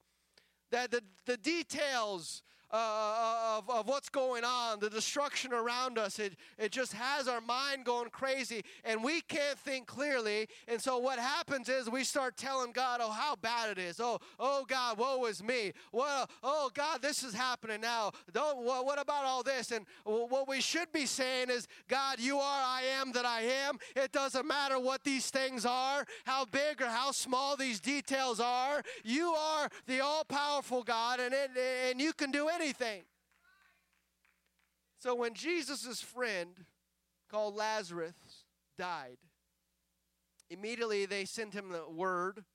[0.69, 6.17] That the, the details uh, of, of what's going on, the destruction around us.
[6.17, 10.47] It, it just has our mind going crazy and we can't think clearly.
[10.67, 13.99] And so what happens is we start telling God, oh, how bad it is.
[13.99, 15.73] Oh, oh God, woe is me.
[15.91, 18.11] Well, oh God, this is happening now.
[18.33, 19.71] Don't, what, what about all this?
[19.71, 23.77] And what we should be saying is, God, you are I am that I am.
[23.95, 28.81] It doesn't matter what these things are, how big or how small these details are.
[29.03, 31.51] You are the all powerful God, and, it,
[31.89, 33.01] and you can do anything anything.
[34.97, 36.65] So when Jesus' friend
[37.29, 38.13] called Lazarus
[38.77, 39.17] died,
[40.49, 42.45] immediately they sent him the word,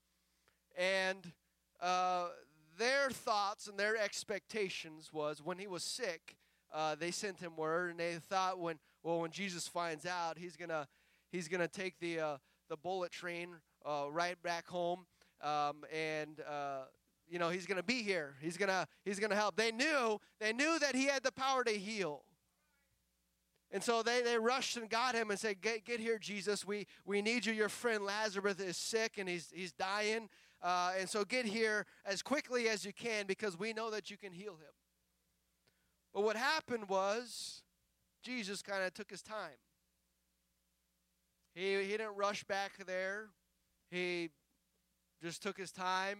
[0.78, 1.32] and
[1.80, 2.28] uh,
[2.78, 6.36] their thoughts and their expectations was when he was sick,
[6.72, 10.56] uh, they sent him word, and they thought when well when Jesus finds out, he's
[10.56, 10.88] gonna
[11.30, 12.36] he's gonna take the uh,
[12.70, 13.50] the bullet train
[13.84, 15.04] uh, right back home,
[15.42, 16.84] um, and uh,
[17.28, 18.34] you know he's going to be here.
[18.40, 19.56] He's going to he's going to help.
[19.56, 22.24] They knew they knew that he had the power to heal.
[23.70, 26.66] And so they, they rushed and got him and said get, get here jesus.
[26.66, 27.52] We, we need you.
[27.52, 30.28] Your friend lazarus is sick and he's, he's dying.
[30.62, 34.16] Uh, and so get here as quickly as you can because we know that you
[34.16, 34.72] can heal him.
[36.14, 37.62] But what happened was
[38.22, 39.58] jesus kind of took his time.
[41.54, 43.26] He, he didn't rush back there.
[43.90, 44.30] He
[45.22, 46.18] just took his time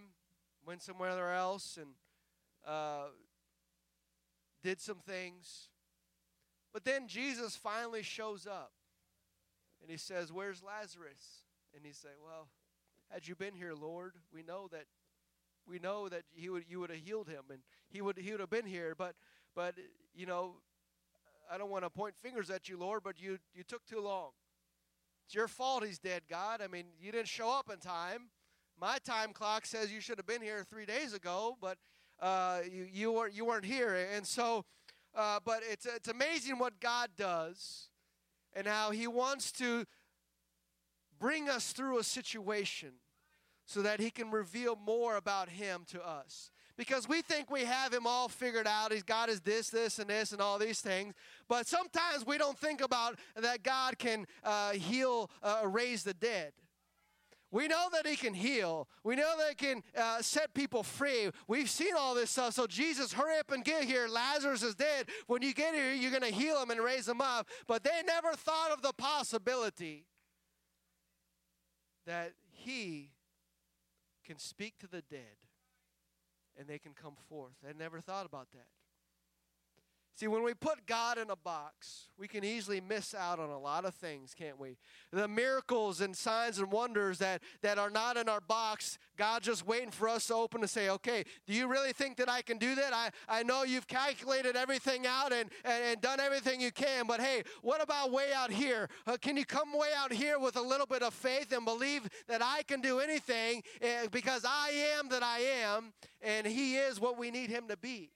[0.65, 1.91] went somewhere else and
[2.67, 3.07] uh,
[4.63, 5.69] did some things.
[6.73, 8.71] But then Jesus finally shows up
[9.81, 11.45] and he says, Where's Lazarus?
[11.75, 12.49] And he say, Well,
[13.09, 14.85] had you been here, Lord, we know that
[15.67, 18.39] we know that he would you would have healed him and he would he would
[18.39, 19.15] have been here, but
[19.55, 19.75] but
[20.15, 20.55] you know,
[21.51, 24.31] I don't want to point fingers at you, Lord, but you you took too long.
[25.25, 26.61] It's your fault he's dead, God.
[26.61, 28.29] I mean, you didn't show up in time.
[28.79, 31.77] My time clock says you should have been here three days ago, but
[32.21, 34.07] uh, you, you, weren't, you weren't here.
[34.15, 34.63] And so,
[35.13, 37.89] uh, but it's, it's amazing what God does
[38.53, 39.83] and how He wants to
[41.19, 42.91] bring us through a situation
[43.65, 46.49] so that He can reveal more about Him to us.
[46.77, 48.93] Because we think we have Him all figured out.
[48.93, 51.13] He's God is this, this, and this, and all these things.
[51.49, 56.53] But sometimes we don't think about that God can uh, heal, uh, raise the dead.
[57.51, 58.87] We know that he can heal.
[59.03, 61.31] We know that he can uh, set people free.
[61.47, 62.53] We've seen all this stuff.
[62.53, 64.07] So, Jesus, hurry up and get here.
[64.07, 65.07] Lazarus is dead.
[65.27, 67.47] When you get here, you're going to heal him and raise him up.
[67.67, 70.05] But they never thought of the possibility
[72.05, 73.11] that he
[74.25, 75.37] can speak to the dead
[76.57, 77.53] and they can come forth.
[77.63, 78.67] They never thought about that.
[80.19, 83.57] See, when we put God in a box, we can easily miss out on a
[83.57, 84.75] lot of things, can't we?
[85.13, 89.65] The miracles and signs and wonders that, that are not in our box, God's just
[89.65, 92.57] waiting for us to open and say, okay, do you really think that I can
[92.57, 92.93] do that?
[92.93, 97.21] I, I know you've calculated everything out and, and, and done everything you can, but
[97.21, 98.89] hey, what about way out here?
[99.07, 102.09] Uh, can you come way out here with a little bit of faith and believe
[102.27, 106.99] that I can do anything uh, because I am that I am, and He is
[106.99, 108.11] what we need Him to be?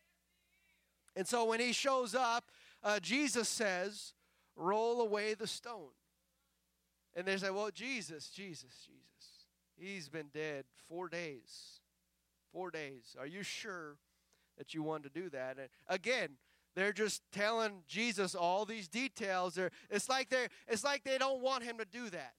[1.15, 2.45] And so when he shows up,
[2.83, 4.13] uh, Jesus says,
[4.55, 5.91] Roll away the stone.
[7.15, 11.79] And they say, Well, Jesus, Jesus, Jesus, he's been dead four days.
[12.51, 13.15] Four days.
[13.19, 13.97] Are you sure
[14.57, 15.57] that you want to do that?
[15.57, 16.29] And again,
[16.75, 19.55] they're just telling Jesus all these details.
[19.55, 22.33] They're, it's like they're it's like they don't want him to do that.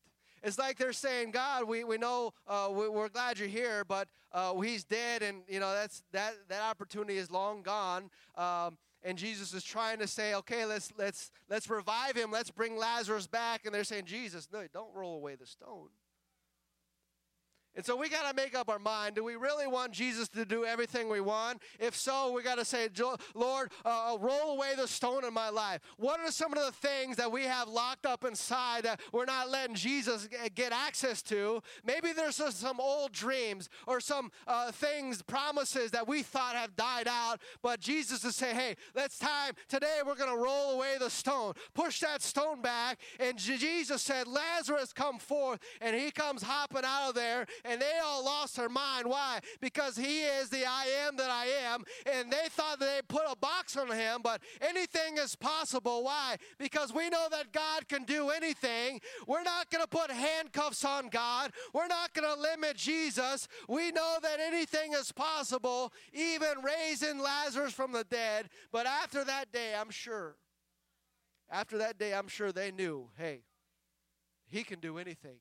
[0.45, 4.09] It's like they're saying, God, we, we know uh, we, are glad you're here, but
[4.31, 8.11] uh, he's dead, and you know that's that that opportunity is long gone.
[8.37, 12.31] Um, and Jesus is trying to say, okay, let's let's let's revive him.
[12.31, 13.65] Let's bring Lazarus back.
[13.65, 15.89] And they're saying, Jesus, no, don't roll away the stone.
[17.77, 19.17] And so we got to make up our mind.
[19.17, 21.61] Do we really want Jesus to do everything we want?
[21.81, 22.89] If so, we got to say,
[23.35, 25.81] Lord, uh, roll away the stone in my life.
[25.97, 29.51] What are some of the things that we have locked up inside that we're not
[29.51, 31.63] letting Jesus get access to?
[31.85, 37.09] Maybe there's some old dreams or some uh, things, promises that we thought have died
[37.09, 39.55] out, but Jesus is saying, hey, let's time.
[39.69, 41.55] Today we're going to roll away the stone.
[41.75, 42.99] Push that stone back.
[43.19, 45.61] And Jesus said, Lazarus, come forth.
[45.81, 49.07] And he comes hopping out of there and they all lost their mind.
[49.07, 49.41] Why?
[49.61, 53.37] Because he is the I am that I am, and they thought they put a
[53.37, 56.05] box on him, but anything is possible.
[56.05, 56.37] Why?
[56.59, 59.01] Because we know that God can do anything.
[59.27, 63.49] We're not going to put handcuffs on God, we're not going to limit Jesus.
[63.69, 68.49] We know that anything is possible, even raising Lazarus from the dead.
[68.73, 70.37] But after that day, I'm sure,
[71.51, 73.43] after that day, I'm sure they knew hey,
[74.47, 75.39] he can do anything.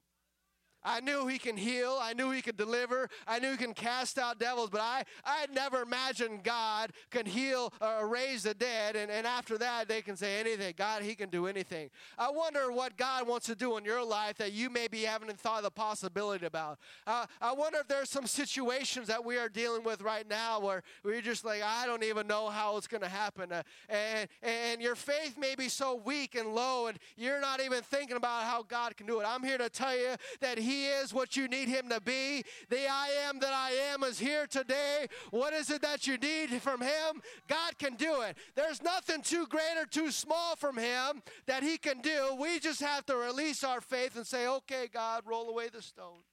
[0.83, 1.97] I knew he can heal.
[2.01, 3.09] I knew he could deliver.
[3.27, 7.73] I knew he can cast out devils, but I, I never imagined God can heal
[7.81, 8.95] or raise the dead.
[8.95, 10.73] And, and after that, they can say anything.
[10.77, 11.89] God, he can do anything.
[12.17, 15.59] I wonder what God wants to do in your life that you maybe haven't thought
[15.59, 16.79] of the possibility about.
[17.07, 20.83] Uh, I wonder if there's some situations that we are dealing with right now where
[21.03, 23.51] we're just like, I don't even know how it's going to happen.
[23.51, 27.81] Uh, and, and your faith may be so weak and low, and you're not even
[27.83, 29.25] thinking about how God can do it.
[29.25, 32.43] I'm here to tell you that he he is what you need Him to be.
[32.69, 35.07] The I am that I am is here today.
[35.29, 37.21] What is it that you need from Him?
[37.47, 38.37] God can do it.
[38.55, 42.35] There's nothing too great or too small from Him that He can do.
[42.39, 46.23] We just have to release our faith and say, okay, God, roll away the stone.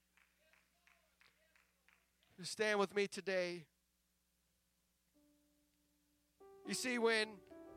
[2.43, 3.66] stand with me today.
[6.66, 7.28] You see, when,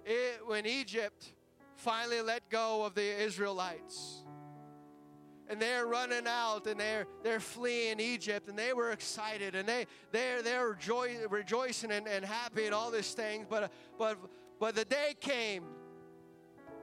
[0.05, 1.34] it, when Egypt
[1.76, 4.22] finally let go of the Israelites,
[5.49, 9.85] and they're running out and they're they're fleeing Egypt and they were excited and they
[10.11, 13.45] they're they're rejoice, rejoicing and, and happy and all these things.
[13.49, 14.17] But but
[14.59, 15.63] but the day came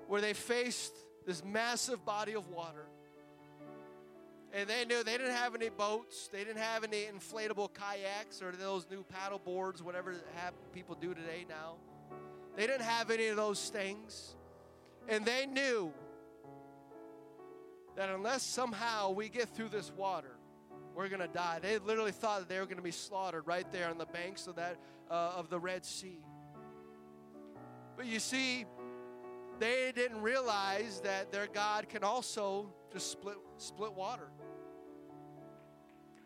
[0.08, 0.94] where they faced
[1.26, 2.86] this massive body of water.
[4.52, 6.28] And they knew they didn't have any boats.
[6.32, 10.16] They didn't have any inflatable kayaks or those new paddle boards whatever
[10.72, 11.76] people do today now.
[12.56, 14.34] They didn't have any of those things.
[15.08, 15.92] And they knew
[18.00, 20.38] that unless somehow we get through this water,
[20.94, 21.58] we're going to die.
[21.60, 24.46] They literally thought that they were going to be slaughtered right there on the banks
[24.46, 24.78] of that
[25.10, 26.24] uh, of the Red Sea.
[27.98, 28.64] But you see,
[29.58, 34.30] they didn't realize that their God can also just split split water.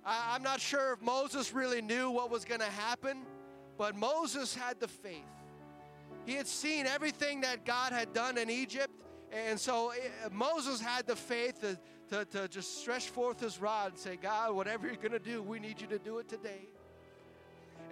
[0.06, 3.22] I, I'm not sure if Moses really knew what was going to happen,
[3.76, 5.24] but Moses had the faith.
[6.24, 8.92] He had seen everything that God had done in Egypt,
[9.34, 11.78] and so eh, Moses had the faith to,
[12.10, 15.42] to, to just stretch forth his rod and say, God, whatever you're going to do,
[15.42, 16.68] we need you to do it today.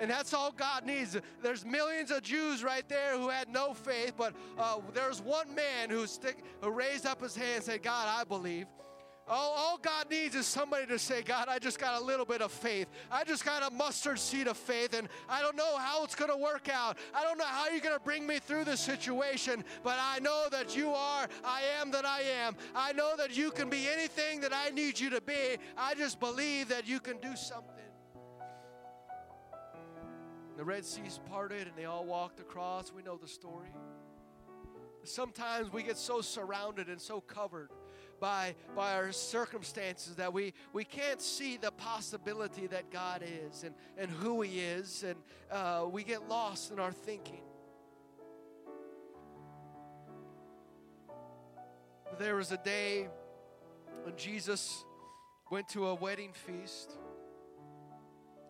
[0.00, 1.16] And that's all God needs.
[1.42, 5.90] There's millions of Jews right there who had no faith, but uh, there's one man
[5.90, 8.66] who, stick, who raised up his hand and said, God, I believe.
[9.28, 12.42] All, all God needs is somebody to say, God, I just got a little bit
[12.42, 12.88] of faith.
[13.10, 16.30] I just got a mustard seed of faith, and I don't know how it's going
[16.30, 16.98] to work out.
[17.14, 20.46] I don't know how you're going to bring me through this situation, but I know
[20.50, 22.56] that you are, I am that I am.
[22.74, 25.56] I know that you can be anything that I need you to be.
[25.76, 27.68] I just believe that you can do something.
[30.56, 32.92] The Red Sea's parted, and they all walked across.
[32.92, 33.72] We know the story.
[35.04, 37.70] Sometimes we get so surrounded and so covered
[38.22, 43.74] by, by our circumstances that we, we can't see the possibility that God is and,
[43.98, 45.16] and who He is, and
[45.50, 47.42] uh, we get lost in our thinking.
[52.16, 53.08] There was a day
[54.04, 54.84] when Jesus
[55.50, 56.92] went to a wedding feast,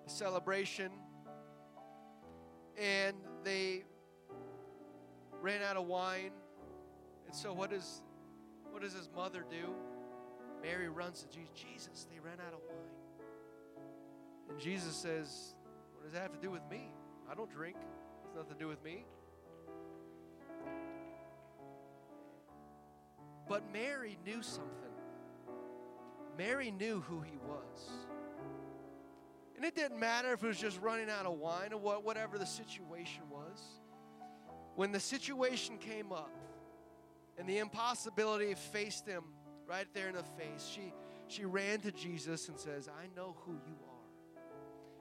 [0.07, 0.93] a celebration,
[2.77, 3.85] and they
[5.41, 6.33] ran out of wine.
[7.27, 8.03] And so, what is
[8.83, 9.75] what does his mother do?
[10.61, 11.51] Mary runs to Jesus.
[11.55, 13.85] Jesus, they ran out of wine.
[14.51, 15.55] And Jesus says,
[15.95, 16.91] What does that have to do with me?
[17.31, 17.77] I don't drink.
[18.25, 19.05] It's nothing to do with me.
[23.49, 24.67] But Mary knew something.
[26.37, 27.89] Mary knew who he was.
[29.55, 32.37] And it didn't matter if it was just running out of wine or what, whatever
[32.37, 33.63] the situation was.
[34.75, 36.33] when the situation came up
[37.43, 39.25] and the impossibility faced him
[39.67, 40.93] right there in the face, she,
[41.27, 44.43] she ran to Jesus and says, I know who you are.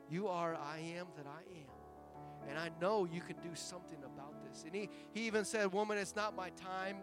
[0.10, 2.50] You are I am that I am.
[2.50, 4.64] And I know you can do something about this.
[4.66, 6.98] And he, he even said, Woman, it's not my time.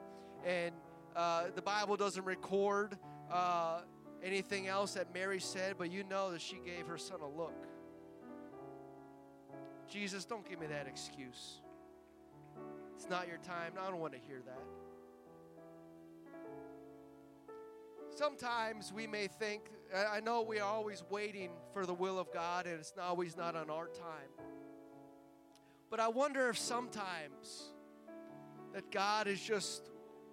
[0.45, 0.75] And
[1.15, 2.99] uh, the Bible doesn't record
[3.31, 3.83] uh,
[4.25, 7.65] anything else that Mary said, but you know that she gave her son a look.
[9.89, 11.61] Jesus, don't give me that excuse.
[12.97, 13.75] It's not your time.
[13.81, 14.88] I don't want to hear that.
[18.19, 22.67] Sometimes we may think, I know we are always waiting for the will of God
[22.67, 24.45] and it's always not on our time.
[25.89, 27.71] But I wonder if sometimes
[28.75, 29.89] that God is just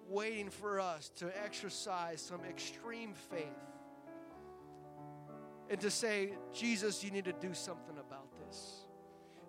[0.08, 3.44] waiting for us to exercise some extreme faith
[5.70, 8.80] and to say, Jesus, you need to do something about this.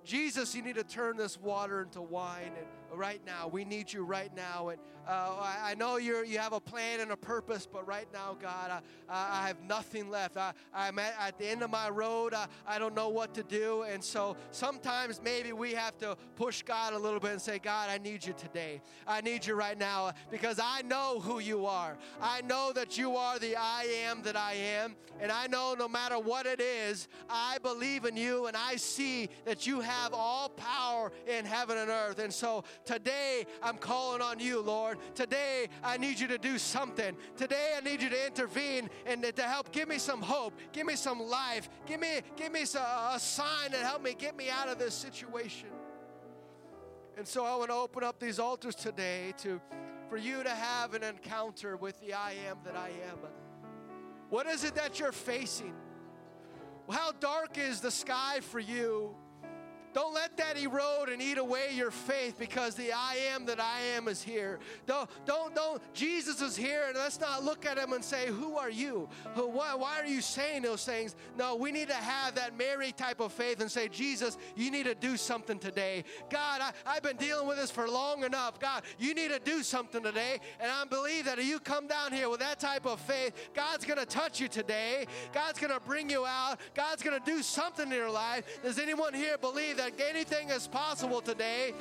[0.04, 2.52] Jesus, you need to turn this water into wine.
[2.56, 4.70] And right now, we need you right now.
[4.70, 8.08] And uh, I, I, know you you have a plan and a purpose, but right
[8.14, 10.38] now, God, I, I have nothing left.
[10.38, 12.34] I, I'm at, at, the end of my road.
[12.34, 13.84] I, I don't know what to do.
[13.84, 17.90] And so sometimes maybe we have to push God a little bit and say, God,
[17.90, 18.82] I need you today.
[19.08, 21.98] I need you right now because I know who you are.
[22.22, 24.96] I know that you are the I am that I am.
[25.20, 29.30] And I know no matter what it is, I believe in you and I see
[29.46, 32.20] that you have have all power in heaven and earth.
[32.20, 34.98] And so today I'm calling on you, Lord.
[35.16, 37.16] Today I need you to do something.
[37.36, 40.96] Today I need you to intervene and to help give me some hope, give me
[40.96, 44.80] some life, give me give me a sign and help me get me out of
[44.80, 45.70] this situation.
[47.18, 49.60] And so I want to open up these altars today to
[50.10, 53.18] for you to have an encounter with the I am that I am.
[54.30, 55.74] What is it that you're facing?
[56.90, 59.16] How dark is the sky for you?
[59.98, 63.80] Don't let that erode and eat away your faith because the I am that I
[63.96, 64.60] am is here.
[64.86, 65.82] Don't, don't, don't.
[65.96, 69.10] Jesus is here, and let's not look at him and say, Who are you?
[69.34, 71.16] Who, why, why are you saying those things?
[71.36, 74.84] No, we need to have that Mary type of faith and say, Jesus, you need
[74.84, 76.04] to do something today.
[76.30, 78.60] God, I, I've been dealing with this for long enough.
[78.60, 80.38] God, you need to do something today.
[80.60, 83.84] And I believe that if you come down here with that type of faith, God's
[83.84, 85.08] going to touch you today.
[85.34, 86.60] God's going to bring you out.
[86.76, 88.62] God's going to do something in your life.
[88.62, 89.87] Does anyone here believe that?
[90.00, 91.74] Anything is possible today.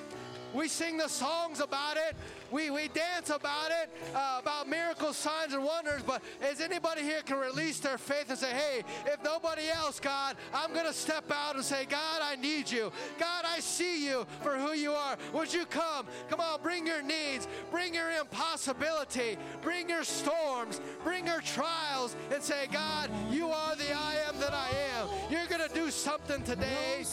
[0.55, 2.17] We sing the songs about it.
[2.51, 6.03] We, we dance about it, uh, about miracles, signs, and wonders.
[6.03, 10.37] But is anybody here can release their faith and say, hey, if nobody else, God,
[10.55, 12.93] I'm going to step out and say, God, I need you.
[13.19, 15.17] God, I see you for who you are.
[15.33, 16.07] Would you come?
[16.29, 22.43] Come on, bring your needs, bring your impossibility, bring your storms, bring your trials, and
[22.43, 24.69] say, God, you are the I am that I
[24.99, 25.09] am.
[25.31, 27.05] You're going to do something today.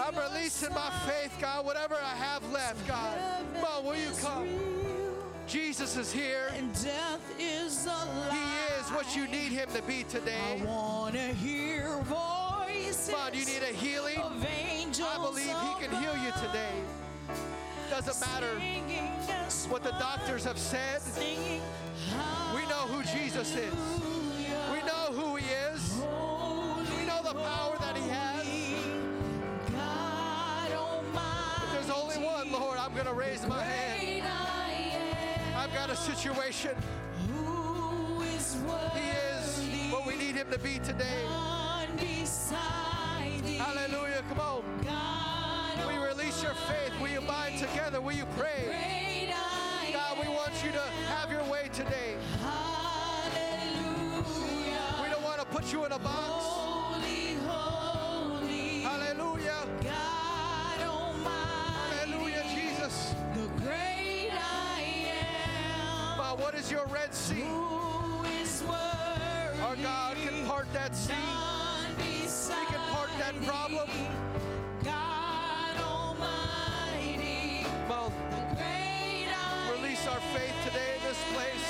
[0.00, 3.18] I'm releasing my faith, God, whatever I have left, God.
[3.54, 4.77] Come on, will you come?
[5.48, 6.50] Jesus is here.
[6.56, 8.30] And death is a lie.
[8.30, 10.60] He is what you need him to be today.
[10.60, 13.14] I want to hear voices.
[13.14, 14.18] On, you need a healing.
[14.18, 16.82] Of angels I believe he can heal you today.
[17.88, 18.60] Doesn't matter
[19.70, 21.00] what the doctors have said.
[22.54, 23.72] We know who Jesus is.
[24.70, 25.94] We know who he is.
[26.98, 28.46] We know the power that he has.
[31.64, 34.17] If there's only one, Lord, I'm going to raise my hand
[35.78, 36.74] got a situation,
[37.28, 38.56] Who is
[38.94, 41.22] He is what we need Him to be today.
[43.58, 44.22] Hallelujah.
[44.28, 44.64] Come on.
[44.84, 46.92] God we release your faith.
[47.00, 48.00] Will you bind together?
[48.00, 49.30] Will you pray?
[49.92, 50.82] God, we want you to
[51.14, 52.16] have your way today.
[52.42, 53.84] Hallelujah.
[55.00, 56.44] We don't want to put you in a box.
[56.44, 58.80] Holy, holy.
[58.80, 59.64] Hallelujah.
[59.84, 60.27] God.
[66.58, 67.44] Is your Red Sea.
[69.62, 71.12] Our God can part that sea.
[72.02, 73.88] He can part that problem.
[77.88, 78.12] Well,
[79.72, 81.66] release our faith today in this place.